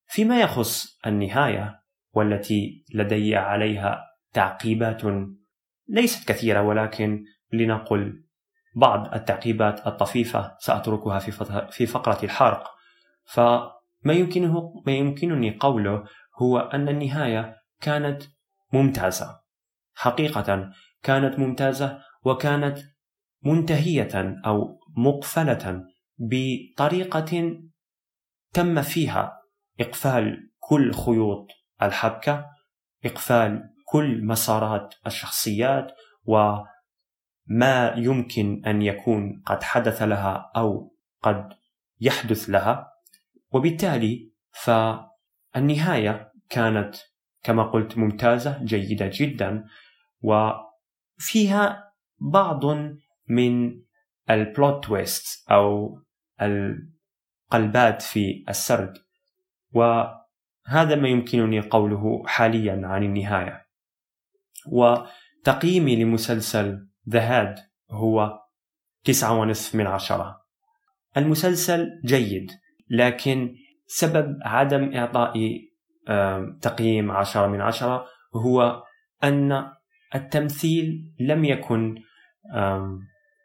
فيما 0.08 0.42
يخص 0.42 1.00
النهاية 1.08 1.82
والتي 2.14 2.86
لدي 2.94 3.36
عليها 3.36 4.04
تعقيبات 4.34 5.02
ليست 5.88 6.28
كثيرة 6.28 6.62
ولكن 6.62 7.24
لنقل 7.54 8.24
بعض 8.76 9.14
التعقيبات 9.14 9.88
الطفيفة 9.88 10.56
سأتركها 10.60 11.20
في 11.20 11.32
في 11.72 11.86
فقرة 11.86 12.26
الحرق. 12.26 12.72
فما 13.26 14.14
يمكنه 14.14 14.84
ما 14.86 14.92
يمكنني 14.92 15.58
قوله 15.60 16.04
هو 16.42 16.60
أن 16.60 16.90
النهاية 16.90 17.56
كانت 17.82 18.24
ممتازة. 18.74 19.40
حقيقة 19.94 20.72
كانت 21.04 21.40
ممتازة 21.40 22.00
وكانت 22.26 22.80
منتهية 23.44 24.42
أو 24.46 24.80
مقفلة 24.98 25.86
بطريقة 26.18 27.60
تم 28.54 28.82
فيها 28.82 29.42
إقفال 29.80 30.52
كل 30.60 30.94
خيوط 30.94 31.48
الحبكة 31.82 32.46
إقفال 33.06 33.70
كل 33.86 34.26
مسارات 34.26 34.96
الشخصيات 35.08 35.92
وما 36.24 37.94
يمكن 37.98 38.62
أن 38.66 38.82
يكون 38.82 39.42
قد 39.46 39.64
حدث 39.64 40.02
لها 40.02 40.52
أو 40.56 40.96
قد 41.22 41.50
يحدث 42.02 42.50
لها. 42.50 42.92
وبالتالي 43.52 44.32
فالنهاية 44.52 46.32
كانت 46.50 46.96
كما 47.44 47.64
قلت 47.64 47.98
ممتازة 47.98 48.64
جيدة 48.64 49.12
جدا 49.14 49.66
وفيها 50.22 51.85
بعض 52.20 52.62
من 53.28 53.82
البلوت 54.30 54.86
تويست 54.86 55.52
أو 55.52 56.00
القلبات 56.42 58.02
في 58.02 58.46
السرد 58.50 58.94
وهذا 59.72 60.96
ما 60.96 61.08
يمكنني 61.10 61.60
قوله 61.60 62.24
حاليا 62.26 62.82
عن 62.84 63.04
النهاية. 63.04 63.66
وتقييمي 64.68 66.04
لمسلسل 66.04 66.88
ذا 67.10 67.20
هاد 67.20 67.56
هو 67.92 68.40
تسعة 69.04 69.40
ونصف 69.40 69.76
من 69.76 69.88
عشرة. 69.88 70.42
المسلسل 71.18 72.02
جيد 72.06 72.52
لكن 72.90 73.56
سبب 73.88 74.40
عدم 74.42 74.94
إعطائي 74.94 75.72
تقييم 76.62 77.12
عشرة 77.12 77.48
من 77.48 77.62
عشرة 77.62 78.06
هو 78.36 78.84
أن 79.24 79.72
التمثيل 80.16 81.12
لم 81.20 81.46
يكن 81.46 81.96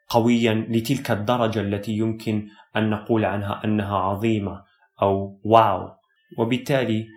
قويا 0.08 0.66
لتلك 0.68 1.10
الدرجة 1.10 1.60
التي 1.60 1.92
يمكن 1.92 2.48
أن 2.76 2.90
نقول 2.90 3.24
عنها 3.24 3.64
أنها 3.64 3.96
عظيمة 3.96 4.64
أو 5.02 5.40
واو. 5.44 5.90
وبالتالي 6.38 7.08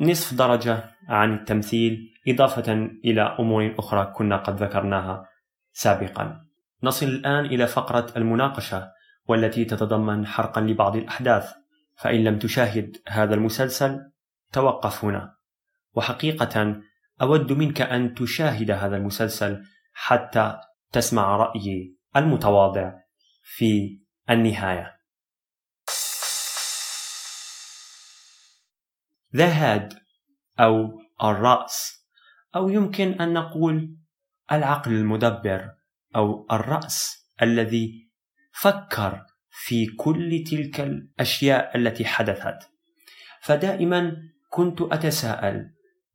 نصف 0.00 0.34
درجة 0.34 0.84
عن 1.08 1.34
التمثيل 1.34 2.12
إضافة 2.28 2.72
إلى 3.04 3.22
أمور 3.22 3.74
أخرى 3.78 4.12
كنا 4.16 4.36
قد 4.36 4.62
ذكرناها 4.62 5.28
سابقا. 5.72 6.44
نصل 6.82 7.06
الآن 7.06 7.44
إلى 7.44 7.66
فقرة 7.66 8.06
المناقشة 8.16 8.90
والتي 9.28 9.64
تتضمن 9.64 10.26
حرقا 10.26 10.60
لبعض 10.60 10.96
الأحداث. 10.96 11.52
فإن 11.96 12.24
لم 12.24 12.38
تشاهد 12.38 12.96
هذا 13.08 13.34
المسلسل 13.34 14.00
توقف 14.52 15.04
هنا. 15.04 15.34
وحقيقة 15.94 16.82
أود 17.22 17.52
منك 17.52 17.80
أن 17.80 18.14
تشاهد 18.14 18.70
هذا 18.70 18.96
المسلسل 18.96 19.64
حتى 19.92 20.60
تسمع 20.92 21.36
رأيي 21.36 21.96
المتواضع 22.16 22.92
في 23.42 24.00
النهاية. 24.30 24.96
ذا 29.36 29.48
هاد 29.48 29.94
أو 30.60 31.02
الرأس 31.22 32.06
أو 32.56 32.68
يمكن 32.68 33.12
أن 33.12 33.32
نقول 33.32 33.96
العقل 34.52 34.92
المدبر 34.92 35.70
أو 36.16 36.46
الرأس 36.52 37.28
الذي 37.42 38.08
فكر 38.52 39.26
في 39.50 39.86
كل 39.86 40.44
تلك 40.50 40.80
الأشياء 40.80 41.76
التي 41.76 42.04
حدثت 42.04 42.70
فدائما 43.42 44.16
كنت 44.50 44.82
أتساءل 44.82 45.70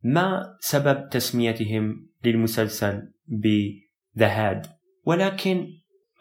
ما 0.07 0.57
سبب 0.59 1.09
تسميتهم 1.09 2.09
للمسلسل 2.23 3.13
بذا 3.27 4.27
هاد 4.27 4.67
ولكن 5.05 5.67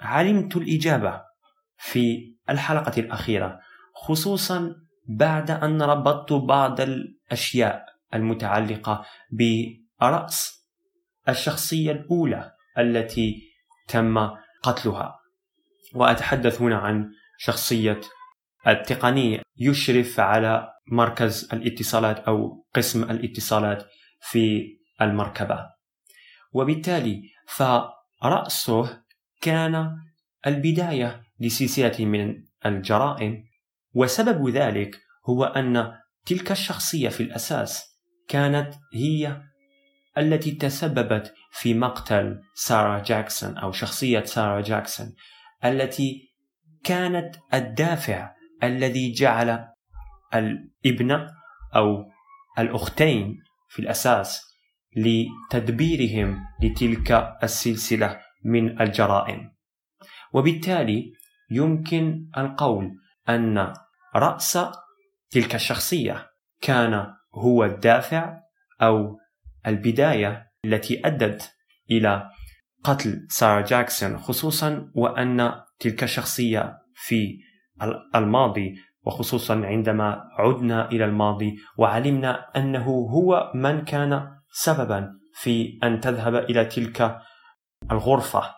علمت 0.00 0.56
الإجابة 0.56 1.22
في 1.78 2.34
الحلقة 2.50 3.00
الأخيرة 3.00 3.60
خصوصا 3.94 4.74
بعد 5.08 5.50
أن 5.50 5.82
ربطت 5.82 6.32
بعض 6.32 6.80
الأشياء 6.80 7.84
المتعلقة 8.14 9.04
برأس 9.32 10.66
الشخصية 11.28 11.92
الأولى 11.92 12.52
التي 12.78 13.42
تم 13.88 14.30
قتلها. 14.62 15.18
وأتحدث 15.94 16.62
هنا 16.62 16.76
عن 16.78 17.10
شخصية 17.38 18.00
التقني 18.66 19.45
يشرف 19.58 20.20
على 20.20 20.72
مركز 20.92 21.48
الاتصالات 21.52 22.18
أو 22.18 22.66
قسم 22.74 23.02
الاتصالات 23.02 23.84
في 24.20 24.76
المركبة. 25.02 25.66
وبالتالي 26.52 27.22
فرأسه 27.48 29.02
كان 29.40 29.96
البداية 30.46 31.22
لسلسلة 31.40 32.04
من 32.04 32.34
الجرائم 32.66 33.44
وسبب 33.94 34.48
ذلك 34.48 35.00
هو 35.28 35.44
أن 35.44 35.92
تلك 36.26 36.52
الشخصية 36.52 37.08
في 37.08 37.22
الأساس 37.22 37.84
كانت 38.28 38.74
هي 38.94 39.42
التي 40.18 40.50
تسببت 40.50 41.34
في 41.50 41.74
مقتل 41.74 42.40
سارة 42.54 43.02
جاكسون 43.02 43.58
أو 43.58 43.72
شخصية 43.72 44.24
سارة 44.24 44.60
جاكسون 44.60 45.14
التي 45.64 46.32
كانت 46.84 47.36
الدافع 47.54 48.35
الذي 48.62 49.12
جعل 49.12 49.68
الابن 50.34 51.28
أو 51.76 52.04
الأختين 52.58 53.38
في 53.68 53.78
الأساس 53.78 54.42
لتدبيرهم 54.96 56.44
لتلك 56.62 57.36
السلسلة 57.42 58.20
من 58.44 58.80
الجرائم. 58.80 59.50
وبالتالي 60.32 61.12
يمكن 61.50 62.30
القول 62.38 62.90
أن 63.28 63.72
رأس 64.16 64.58
تلك 65.30 65.54
الشخصية 65.54 66.26
كان 66.60 67.06
هو 67.34 67.64
الدافع 67.64 68.40
أو 68.82 69.18
البداية 69.66 70.46
التي 70.64 71.06
أدت 71.06 71.52
إلى 71.90 72.30
قتل 72.84 73.26
سارة 73.30 73.64
جاكسون 73.64 74.18
خصوصا 74.18 74.90
وأن 74.94 75.52
تلك 75.78 76.02
الشخصية 76.02 76.78
في 76.94 77.38
الماضي 78.14 78.74
وخصوصا 79.02 79.66
عندما 79.66 80.30
عدنا 80.38 80.90
إلى 80.90 81.04
الماضي 81.04 81.56
وعلمنا 81.78 82.50
أنه 82.56 82.84
هو 82.84 83.52
من 83.54 83.84
كان 83.84 84.36
سببا 84.50 85.18
في 85.34 85.78
أن 85.82 86.00
تذهب 86.00 86.34
إلى 86.34 86.64
تلك 86.64 87.18
الغرفة 87.92 88.54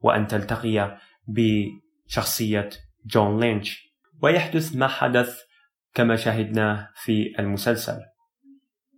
وأن 0.00 0.26
تلتقي 0.26 0.98
بشخصية 1.28 2.70
جون 3.06 3.40
لينش. 3.40 3.92
ويحدث 4.22 4.76
ما 4.76 4.88
حدث 4.88 5.40
كما 5.94 6.16
شاهدناه 6.16 6.88
في 6.94 7.34
المسلسل. 7.38 7.98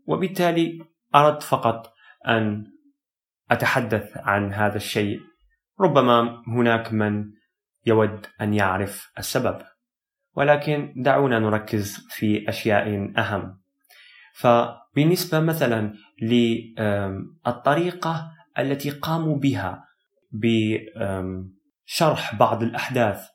وبالتالي 0.07 0.79
أردت 1.15 1.43
فقط 1.43 1.93
أن 2.29 2.65
أتحدث 3.51 4.17
عن 4.17 4.53
هذا 4.53 4.77
الشيء. 4.77 5.21
ربما 5.81 6.43
هناك 6.49 6.93
من 6.93 7.25
يود 7.87 8.27
أن 8.41 8.55
يعرف 8.55 9.11
السبب. 9.19 9.59
ولكن 10.37 10.93
دعونا 10.97 11.39
نركز 11.39 12.07
في 12.11 12.49
أشياء 12.49 13.13
أهم. 13.19 13.61
فبالنسبة 14.35 15.41
مثلا 15.41 15.93
للطريقة 16.23 18.31
التي 18.59 18.91
قاموا 18.91 19.37
بها 19.37 19.85
بشرح 20.33 22.35
بعض 22.35 22.63
الأحداث 22.63 23.27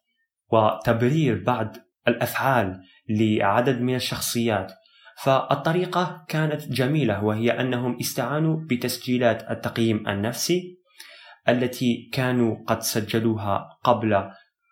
وتبرير 0.51 1.43
بعض 1.43 1.75
الأفعال 2.07 2.81
لعدد 3.09 3.81
من 3.81 3.95
الشخصيات 3.95 4.71
فالطريقة 5.23 6.25
كانت 6.27 6.67
جميلة 6.67 7.23
وهي 7.23 7.51
أنهم 7.51 7.97
استعانوا 7.99 8.65
بتسجيلات 8.69 9.51
التقييم 9.51 10.07
النفسي 10.07 10.78
التي 11.49 12.09
كانوا 12.13 12.57
قد 12.67 12.81
سجلوها 12.81 13.77
قبل 13.83 14.13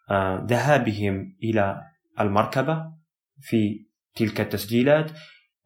آه، 0.09 0.45
ذهابهم 0.49 1.35
إلى 1.43 1.81
المركبة 2.19 2.91
في 3.41 3.85
تلك 4.15 4.41
التسجيلات 4.41 5.11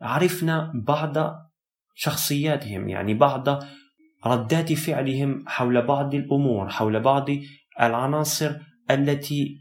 عرفنا 0.02 0.72
بعض 0.76 1.18
شخصياتهم 1.96 2.90
يعني 2.90 3.14
بعض 3.14 3.64
ردات 4.26 4.74
فعلهم 4.74 5.44
حول 5.48 5.82
بعض 5.82 6.16
الأمور 6.16 6.70
حول 6.70 7.00
بعض 7.00 7.30
العناصر 7.82 8.56
التي 8.92 9.58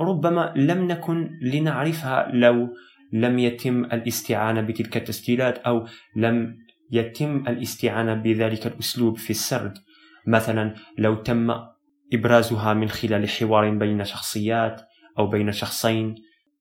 ربما 0.00 0.52
لم 0.56 0.88
نكن 0.88 1.30
لنعرفها 1.42 2.30
لو 2.32 2.68
لم 3.12 3.38
يتم 3.38 3.84
الاستعانة 3.84 4.60
بتلك 4.60 4.96
التسجيلات 4.96 5.58
أو 5.58 5.86
لم 6.16 6.56
يتم 6.92 7.36
الاستعانة 7.48 8.14
بذلك 8.14 8.66
الأسلوب 8.66 9.18
في 9.18 9.30
السرد. 9.30 9.78
مثلا 10.26 10.74
لو 10.98 11.14
تم 11.14 11.54
إبرازها 12.12 12.74
من 12.74 12.88
خلال 12.88 13.28
حوار 13.28 13.70
بين 13.70 14.04
شخصيات 14.04 14.82
أو 15.18 15.26
بين 15.26 15.52
شخصين 15.52 16.14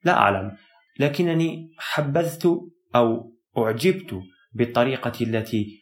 لا 0.04 0.18
أعلم 0.18 0.52
لكنني 1.00 1.70
حبذت 1.78 2.60
أو 2.96 3.34
أعجبت 3.58 4.20
بالطريقة 4.54 5.14
التي 5.22 5.82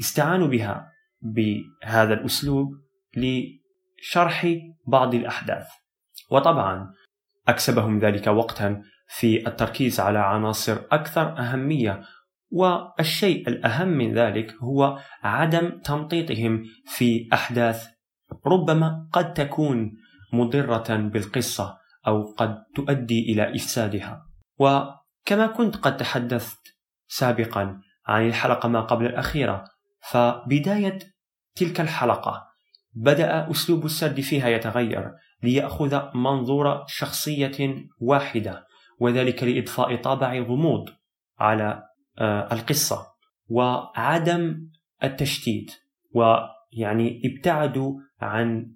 استعانوا 0.00 0.46
بها 0.46 0.92
بهذا 1.22 2.14
الأسلوب 2.14 2.68
لشرح 3.16 4.56
بعض 4.86 5.14
الأحداث. 5.14 5.66
وطبعا 6.30 6.94
أكسبهم 7.48 7.98
ذلك 7.98 8.26
وقتا 8.26 8.82
في 9.08 9.46
التركيز 9.46 10.00
على 10.00 10.18
عناصر 10.18 10.78
أكثر 10.92 11.38
أهمية 11.38 12.02
والشيء 12.50 13.48
الأهم 13.48 13.88
من 13.88 14.14
ذلك 14.14 14.54
هو 14.62 14.98
عدم 15.22 15.80
تمطيطهم 15.84 16.64
في 16.86 17.28
أحداث 17.32 17.86
ربما 18.46 19.08
قد 19.12 19.34
تكون 19.34 19.92
مضرة 20.32 20.96
بالقصة 20.96 21.78
أو 22.06 22.34
قد 22.36 22.64
تؤدي 22.74 23.32
إلى 23.32 23.56
إفسادها. 23.56 24.26
وكما 24.58 25.46
كنت 25.56 25.76
قد 25.76 25.96
تحدثت 25.96 26.76
سابقا 27.08 27.80
عن 28.06 28.26
الحلقة 28.26 28.68
ما 28.68 28.80
قبل 28.80 29.06
الأخيرة 29.06 29.64
فبداية 30.10 30.98
تلك 31.54 31.80
الحلقة 31.80 32.48
بدأ 32.92 33.50
أسلوب 33.50 33.84
السرد 33.84 34.20
فيها 34.20 34.48
يتغير 34.48 35.12
ليأخذ 35.42 36.02
منظور 36.14 36.84
شخصية 36.86 37.76
واحدة 38.00 38.66
وذلك 39.00 39.42
لإضفاء 39.42 39.96
طابع 39.96 40.38
غموض 40.38 40.90
على 41.38 41.87
القصة 42.24 43.06
وعدم 43.48 44.68
التشتيت 45.04 45.72
ويعني 46.14 47.22
ابتعدوا 47.24 48.00
عن 48.20 48.72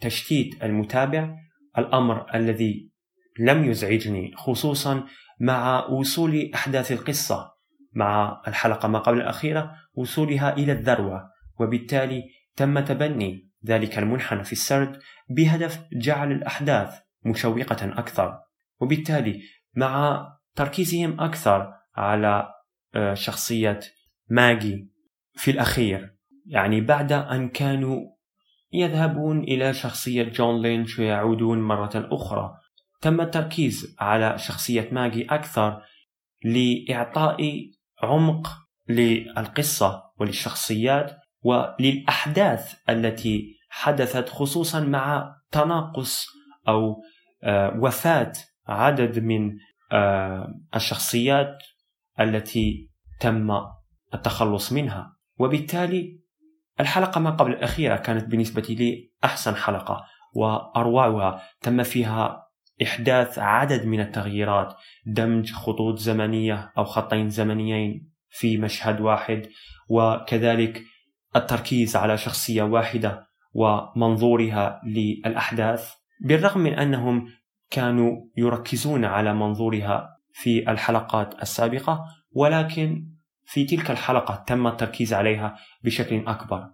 تشتيت 0.00 0.64
المتابع 0.64 1.36
الأمر 1.78 2.34
الذي 2.34 2.90
لم 3.38 3.64
يزعجني 3.64 4.32
خصوصا 4.36 5.04
مع 5.40 5.86
وصول 5.86 6.50
أحداث 6.54 6.92
القصة 6.92 7.52
مع 7.92 8.42
الحلقة 8.48 8.88
ما 8.88 8.98
قبل 8.98 9.16
الأخيرة 9.16 9.72
وصولها 9.94 10.56
إلى 10.56 10.72
الذروة 10.72 11.30
وبالتالي 11.60 12.24
تم 12.56 12.80
تبني 12.80 13.50
ذلك 13.66 13.98
المنحنى 13.98 14.44
في 14.44 14.52
السرد 14.52 15.00
بهدف 15.30 15.84
جعل 15.92 16.32
الأحداث 16.32 16.94
مشوقة 17.24 17.98
أكثر 17.98 18.38
وبالتالي 18.80 19.42
مع 19.74 20.22
تركيزهم 20.54 21.20
أكثر 21.20 21.72
على 21.96 22.55
آه، 22.96 23.14
شخصية 23.14 23.80
ماجي 24.28 24.90
في 25.34 25.50
الأخير. 25.50 26.16
يعني 26.46 26.80
بعد 26.80 27.12
أن 27.12 27.48
كانوا 27.48 28.00
يذهبون 28.72 29.40
إلى 29.42 29.74
شخصية 29.74 30.22
جون 30.22 30.62
لينش 30.62 30.98
ويعودون 30.98 31.62
مرة 31.62 32.08
أخرى 32.12 32.54
تم 33.00 33.20
التركيز 33.20 33.96
على 34.00 34.38
شخصية 34.38 34.88
ماجي 34.92 35.24
أكثر 35.24 35.82
لإعطاء 36.44 37.70
عمق 38.02 38.48
للقصة 38.88 40.02
وللشخصيات 40.20 41.16
وللأحداث 41.42 42.74
التي 42.88 43.56
حدثت 43.68 44.28
خصوصا 44.28 44.80
مع 44.80 45.36
تناقص 45.50 46.26
أو 46.68 47.02
آه، 47.44 47.78
وفاة 47.80 48.32
عدد 48.66 49.18
من 49.18 49.52
آه، 49.92 50.54
الشخصيات 50.74 51.62
التي 52.20 52.90
تم 53.20 53.50
التخلص 54.14 54.72
منها. 54.72 55.16
وبالتالي 55.38 56.20
الحلقة 56.80 57.20
ما 57.20 57.30
قبل 57.30 57.52
الأخيرة 57.52 57.96
كانت 57.96 58.24
بالنسبة 58.24 58.62
لي 58.62 59.10
أحسن 59.24 59.56
حلقة 59.56 60.04
وأروعها. 60.34 61.42
تم 61.60 61.82
فيها 61.82 62.46
إحداث 62.82 63.38
عدد 63.38 63.86
من 63.86 64.00
التغييرات 64.00 64.74
دمج 65.06 65.52
خطوط 65.52 65.98
زمنية 65.98 66.72
أو 66.78 66.84
خطين 66.84 67.28
زمنيين 67.28 68.10
في 68.30 68.56
مشهد 68.56 69.00
واحد 69.00 69.48
وكذلك 69.88 70.82
التركيز 71.36 71.96
على 71.96 72.18
شخصية 72.18 72.62
واحدة 72.62 73.26
ومنظورها 73.52 74.80
للأحداث 74.86 75.92
بالرغم 76.20 76.60
من 76.60 76.72
أنهم 76.72 77.28
كانوا 77.70 78.16
يركزون 78.36 79.04
على 79.04 79.34
منظورها 79.34 80.15
في 80.36 80.70
الحلقات 80.70 81.42
السابقة 81.42 82.04
ولكن 82.30 83.08
في 83.44 83.64
تلك 83.64 83.90
الحلقة 83.90 84.44
تم 84.46 84.66
التركيز 84.66 85.14
عليها 85.14 85.58
بشكل 85.84 86.26
أكبر. 86.26 86.70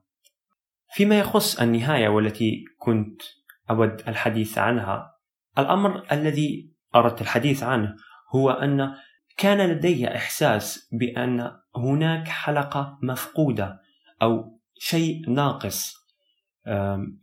فيما 0.95 1.19
يخص 1.19 1.61
النهاية 1.61 2.09
والتي 2.09 2.65
كنت 2.79 3.23
أود 3.71 4.03
الحديث 4.09 4.59
عنها 4.59 5.17
الأمر 5.59 6.13
الذي 6.13 6.73
أردت 6.95 7.21
الحديث 7.21 7.63
عنه 7.63 7.97
هو 8.35 8.51
أن 8.51 8.95
كان 9.37 9.71
لدي 9.71 10.17
إحساس 10.17 10.89
بأن 10.93 11.51
هناك 11.77 12.29
حلقة 12.29 12.99
مفقودة 13.03 13.81
أو 14.23 14.61
شيء 14.79 15.31
ناقص 15.31 15.95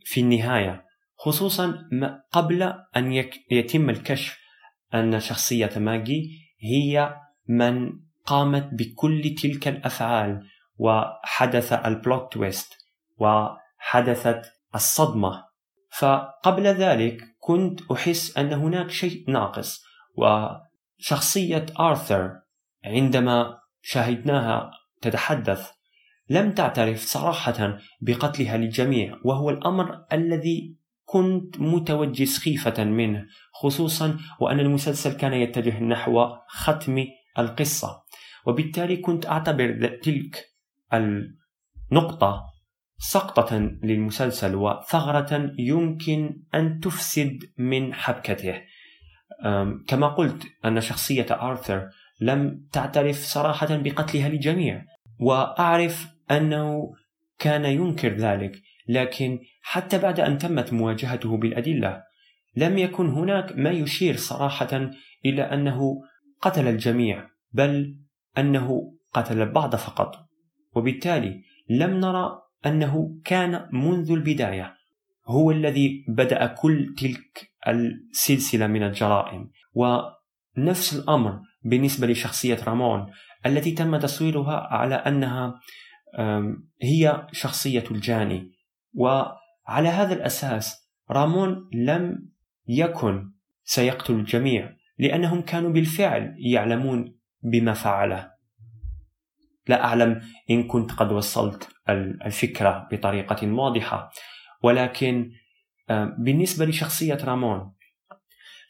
في 0.04 0.20
النهاية 0.20 0.86
خصوصا 1.16 1.88
قبل 2.32 2.74
أن 2.96 3.12
يتم 3.50 3.90
الكشف 3.90 4.49
أن 4.94 5.20
شخصية 5.20 5.70
ماجي 5.76 6.30
هي 6.60 7.16
من 7.48 7.92
قامت 8.26 8.68
بكل 8.72 9.34
تلك 9.42 9.68
الأفعال 9.68 10.46
وحدث 10.78 11.72
البلوت 11.72 12.32
تويست 12.32 12.72
وحدثت 13.18 14.42
الصدمة. 14.74 15.50
فقبل 15.90 16.66
ذلك 16.66 17.24
كنت 17.38 17.80
أحس 17.92 18.38
أن 18.38 18.52
هناك 18.52 18.90
شيء 18.90 19.30
ناقص 19.30 19.84
وشخصية 20.16 21.66
آرثر 21.80 22.40
عندما 22.84 23.58
شاهدناها 23.82 24.70
تتحدث 25.02 25.70
لم 26.28 26.52
تعترف 26.52 27.02
صراحة 27.02 27.78
بقتلها 28.00 28.56
للجميع 28.56 29.18
وهو 29.24 29.50
الأمر 29.50 30.04
الذي 30.12 30.76
كنت 31.10 31.60
متوجس 31.60 32.38
خيفة 32.38 32.84
منه 32.84 33.26
خصوصا 33.52 34.18
وأن 34.40 34.60
المسلسل 34.60 35.12
كان 35.12 35.32
يتجه 35.32 35.82
نحو 35.82 36.26
ختم 36.48 37.04
القصة. 37.38 38.02
وبالتالي 38.46 38.96
كنت 38.96 39.26
أعتبر 39.26 39.98
تلك 40.02 40.44
النقطة 40.92 42.44
سقطة 42.98 43.56
للمسلسل 43.82 44.54
وثغرة 44.54 45.52
يمكن 45.58 46.42
أن 46.54 46.80
تفسد 46.80 47.38
من 47.58 47.94
حبكته. 47.94 48.54
كما 49.86 50.08
قلت 50.08 50.42
أن 50.64 50.80
شخصية 50.80 51.26
آرثر 51.30 51.88
لم 52.20 52.66
تعترف 52.72 53.16
صراحة 53.16 53.76
بقتلها 53.76 54.28
للجميع. 54.28 54.84
وأعرف 55.20 56.06
أنه 56.30 56.94
كان 57.38 57.64
ينكر 57.64 58.16
ذلك. 58.16 58.62
لكن 58.90 59.38
حتى 59.62 59.98
بعد 59.98 60.20
أن 60.20 60.38
تمت 60.38 60.72
مواجهته 60.72 61.36
بالأدلة 61.36 62.02
لم 62.56 62.78
يكن 62.78 63.08
هناك 63.08 63.56
ما 63.56 63.70
يشير 63.70 64.16
صراحة 64.16 64.90
إلى 65.24 65.42
أنه 65.42 65.80
قتل 66.40 66.68
الجميع 66.68 67.28
بل 67.52 67.96
أنه 68.38 68.92
قتل 69.12 69.42
البعض 69.42 69.76
فقط. 69.76 70.16
وبالتالي 70.74 71.42
لم 71.68 71.90
نرى 71.90 72.42
أنه 72.66 73.20
كان 73.24 73.68
منذ 73.72 74.10
البداية 74.10 74.74
هو 75.26 75.50
الذي 75.50 76.04
بدأ 76.08 76.46
كل 76.46 76.94
تلك 76.98 77.50
السلسلة 77.68 78.66
من 78.66 78.82
الجرائم. 78.82 79.50
ونفس 79.74 80.94
الأمر 80.94 81.40
بالنسبة 81.62 82.06
لشخصية 82.06 82.58
رامون 82.66 83.06
التي 83.46 83.72
تم 83.72 83.96
تصويرها 83.96 84.56
على 84.70 84.94
أنها 84.94 85.60
هي 86.82 87.26
شخصية 87.32 87.84
الجاني. 87.90 88.59
وعلى 88.94 89.88
هذا 89.88 90.14
الأساس 90.14 90.90
رامون 91.10 91.70
لم 91.72 92.28
يكن 92.68 93.32
سيقتل 93.64 94.14
الجميع 94.14 94.76
لأنهم 94.98 95.42
كانوا 95.42 95.70
بالفعل 95.70 96.34
يعلمون 96.38 97.18
بما 97.42 97.72
فعله. 97.72 98.30
لا 99.68 99.84
أعلم 99.84 100.20
إن 100.50 100.66
كنت 100.66 100.92
قد 100.92 101.12
وصلت 101.12 101.68
الفكرة 102.26 102.88
بطريقة 102.92 103.52
واضحة 103.52 104.10
ولكن 104.62 105.32
بالنسبة 106.18 106.64
لشخصية 106.64 107.18
رامون 107.24 107.74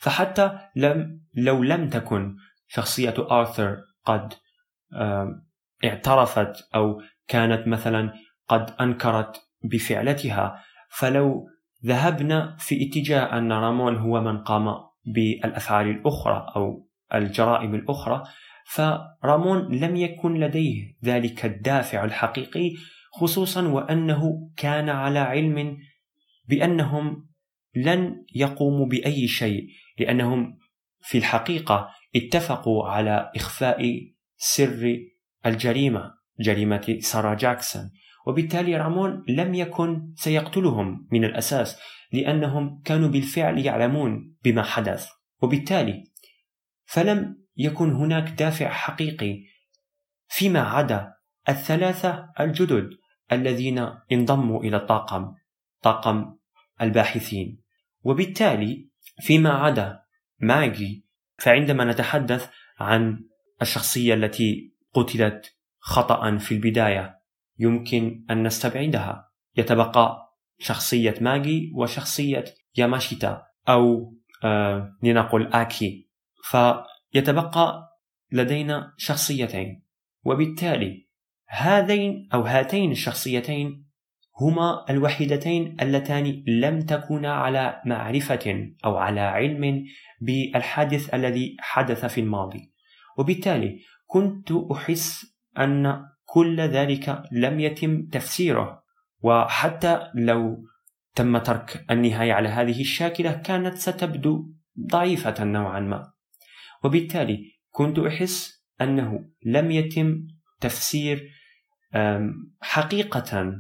فحتى 0.01 0.59
لم 0.77 1.21
لو 1.35 1.62
لم 1.62 1.89
تكن 1.89 2.37
شخصية 2.68 3.14
آرثر 3.18 3.77
قد 4.05 4.35
اعترفت 5.85 6.68
أو 6.75 7.03
كانت 7.29 7.68
مثلا 7.68 8.12
قد 8.49 8.71
أنكرت 8.81 9.50
بفعلتها. 9.65 10.63
فلو 10.99 11.47
ذهبنا 11.87 12.57
في 12.59 12.89
اتجاه 12.89 13.39
أن 13.39 13.53
رامون 13.53 13.97
هو 13.97 14.21
من 14.21 14.39
قام 14.39 14.75
بالأفعال 15.05 15.91
الأخرى 15.91 16.47
أو 16.57 16.89
الجرائم 17.15 17.75
الأخرى 17.75 18.23
فرامون 18.67 19.75
لم 19.75 19.97
يكن 19.97 20.35
لديه 20.35 20.97
ذلك 21.05 21.45
الدافع 21.45 22.05
الحقيقي 22.05 22.73
خصوصا 23.13 23.69
وأنه 23.69 24.51
كان 24.57 24.89
على 24.89 25.19
علم 25.19 25.79
بأنهم 26.49 27.29
لن 27.75 28.25
يقوموا 28.35 28.87
بأي 28.87 29.29
شيء 29.29 29.69
لأنهم 29.99 30.59
في 31.01 31.19
الحقيقة 31.19 31.89
اتفقوا 32.17 32.89
على 32.89 33.31
إخفاء 33.37 34.11
سر 34.37 34.99
الجريمة 35.47 36.15
جريمة 36.41 36.99
سارة 37.01 37.35
جاكسون. 37.35 37.91
وبالتالي 38.31 38.76
رامون 38.76 39.24
لم 39.28 39.55
يكن 39.55 40.12
سيقتلهم 40.16 41.09
من 41.12 41.24
الأساس 41.24 41.78
لأنهم 42.12 42.83
كانوا 42.85 43.09
بالفعل 43.09 43.59
يعلمون 43.59 44.37
بما 44.45 44.62
حدث. 44.62 45.09
وبالتالي 45.43 46.05
فلم 46.85 47.45
يكن 47.57 47.93
هناك 47.93 48.28
دافع 48.28 48.68
حقيقي 48.68 49.43
فيما 50.28 50.61
عدا 50.61 51.12
الثلاثة 51.49 52.31
الجدد 52.41 52.91
الذين 53.33 53.91
انضموا 54.12 54.62
إلى 54.64 54.76
الطاقم 54.76 55.35
طاقم 55.83 56.37
الباحثين. 56.83 57.61
وبالتالي 58.03 58.89
فيما 59.20 59.51
عدا 59.51 60.01
ماجي 60.41 61.07
فعندما 61.39 61.85
نتحدث 61.85 62.51
عن 62.78 63.24
الشخصية 63.62 64.14
التي 64.14 64.74
قتلت 64.95 65.57
خطأ 65.78 66.37
في 66.39 66.55
البداية 66.55 67.20
يمكن 67.61 68.25
أن 68.31 68.43
نستبعدها. 68.43 69.31
يتبقى 69.57 70.37
شخصية 70.59 71.15
ماجي 71.21 71.73
وشخصية 71.75 72.45
ياماشيتا 72.77 73.43
أو 73.69 74.15
آه 74.45 74.97
لنقل 75.03 75.47
آكي. 75.53 76.11
فيتبقى 76.43 77.89
لدينا 78.33 78.95
شخصيتين. 78.97 79.83
وبالتالي 80.25 81.09
هذين 81.49 82.29
أو 82.35 82.41
هاتين 82.41 82.91
الشخصيتين 82.91 83.87
هما 84.41 84.85
الوحيدتين 84.91 85.77
اللتان 85.81 86.45
لم 86.47 86.81
تكونا 86.81 87.33
على 87.35 87.83
معرفة 87.87 88.73
أو 88.85 88.97
على 88.97 89.21
علم 89.21 89.85
بالحادث 90.21 91.15
الذي 91.15 91.57
حدث 91.61 92.05
في 92.07 92.21
الماضي. 92.21 92.73
وبالتالي 93.19 93.81
كنت 94.07 94.53
أحس 94.73 95.37
أن 95.59 96.07
كل 96.33 96.61
ذلك 96.61 97.22
لم 97.33 97.61
يتم 97.61 98.07
تفسيره. 98.07 98.83
وحتى 99.22 100.11
لو 100.14 100.64
تم 101.14 101.39
ترك 101.39 101.85
النهاية 101.91 102.33
على 102.33 102.49
هذه 102.49 102.81
الشاكلة 102.81 103.33
كانت 103.33 103.74
ستبدو 103.74 104.53
ضعيفة 104.91 105.45
نوعا 105.45 105.81
ما. 105.81 106.12
وبالتالي 106.85 107.53
كنت 107.70 107.99
أحس 107.99 108.64
أنه 108.81 109.24
لم 109.47 109.70
يتم 109.70 110.26
تفسير 110.61 111.31
حقيقة 112.61 113.57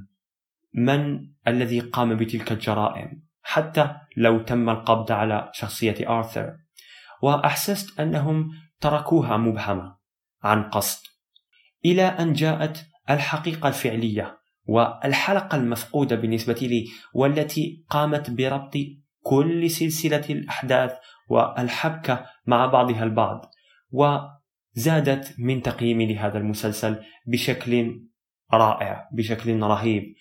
من 0.74 1.26
الذي 1.48 1.80
قام 1.80 2.16
بتلك 2.16 2.52
الجرائم 2.52 3.22
حتى 3.42 3.94
لو 4.16 4.38
تم 4.38 4.70
القبض 4.70 5.12
على 5.12 5.50
شخصية 5.52 6.08
آرثر. 6.08 6.56
وأحسست 7.22 8.00
أنهم 8.00 8.50
تركوها 8.80 9.36
مبهمة 9.36 9.96
عن 10.42 10.62
قصد. 10.62 11.09
إلى 11.84 12.02
أن 12.02 12.32
جاءت 12.32 12.86
الحقيقة 13.10 13.68
الفعلية 13.68 14.40
والحلقة 14.64 15.56
المفقودة 15.56 16.16
بالنسبة 16.16 16.58
لي 16.62 16.86
والتي 17.14 17.84
قامت 17.90 18.30
بربط 18.30 18.76
كل 19.22 19.70
سلسلة 19.70 20.24
الأحداث 20.30 20.92
والحبكة 21.28 22.26
مع 22.46 22.66
بعضها 22.66 23.04
البعض 23.04 23.50
وزادت 23.90 25.34
من 25.38 25.62
تقييمي 25.62 26.14
لهذا 26.14 26.38
المسلسل 26.38 26.96
بشكل 27.26 28.00
رائع 28.52 29.08
بشكل 29.12 29.62
رهيب. 29.62 30.14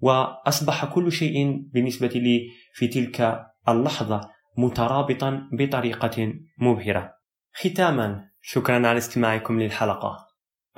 وأصبح 0.00 0.84
كل 0.84 1.12
شيء 1.12 1.62
بالنسبة 1.72 2.06
لي 2.08 2.48
في 2.74 2.88
تلك 2.88 3.46
اللحظة 3.68 4.30
مترابطا 4.58 5.48
بطريقة 5.52 6.34
مبهرة. 6.58 7.14
ختاما 7.54 8.24
شكرا 8.42 8.88
على 8.88 8.98
استماعكم 8.98 9.60
للحلقة. 9.60 10.27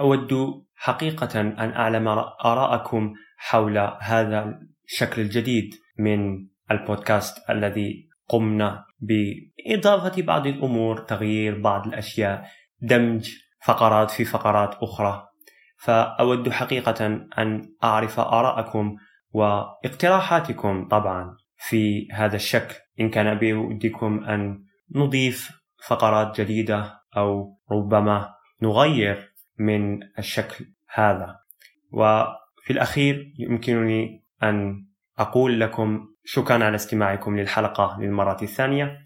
أود 0.01 0.63
حقيقة 0.75 1.41
أن 1.41 1.73
أعلم 1.73 2.09
آراءكم 2.45 3.15
حول 3.37 3.79
هذا 4.01 4.61
الشكل 4.85 5.23
الجديد 5.23 5.75
من 5.99 6.47
البودكاست 6.71 7.51
الذي 7.51 8.09
قمنا 8.29 8.85
بإضافة 9.01 10.23
بعض 10.23 10.47
الأمور 10.47 10.99
تغيير 10.99 11.61
بعض 11.61 11.87
الأشياء 11.87 12.49
دمج 12.83 13.31
فقرات 13.65 14.11
في 14.11 14.25
فقرات 14.25 14.75
أخرى. 14.75 15.27
فأود 15.79 16.49
حقيقة 16.49 17.07
أن 17.39 17.75
أعرف 17.85 18.21
آراءكم 18.21 18.97
واقتراحاتكم 19.31 20.89
طبعا 20.89 21.37
في 21.57 22.09
هذا 22.13 22.37
الشكل. 22.37 22.75
إن 23.01 23.11
كان 23.11 23.39
بودكم 23.39 24.25
أن 24.25 24.65
نضيف 24.95 25.61
فقرات 25.87 26.41
جديدة 26.41 27.01
أو 27.17 27.59
ربما 27.73 28.35
نغير 28.63 29.30
من 29.61 30.01
الشكل 30.19 30.65
هذا. 30.95 31.37
وفي 31.93 32.71
الأخير 32.71 33.35
يمكنني 33.39 34.25
أن 34.43 34.87
أقول 35.19 35.61
لكم 35.61 36.09
شكرا 36.25 36.65
على 36.65 36.75
استماعكم 36.75 37.39
للحلقة 37.39 37.97
للمرة 38.01 38.39
الثانية 38.43 38.99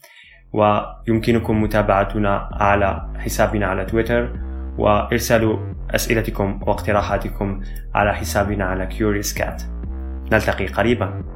ويمكنكم 0.52 1.62
متابعتنا 1.62 2.48
على 2.52 3.12
حسابنا 3.18 3.66
على 3.66 3.84
تويتر 3.84 4.40
وإرسال 4.78 5.74
أسئلتكم 5.90 6.60
واقتراحاتكم 6.62 7.60
على 7.94 8.14
حسابنا 8.14 8.64
على 8.64 8.88
Curious 8.90 9.38
Cat. 9.38 9.62
نلتقي 10.32 10.66
قريبا. 10.66 11.33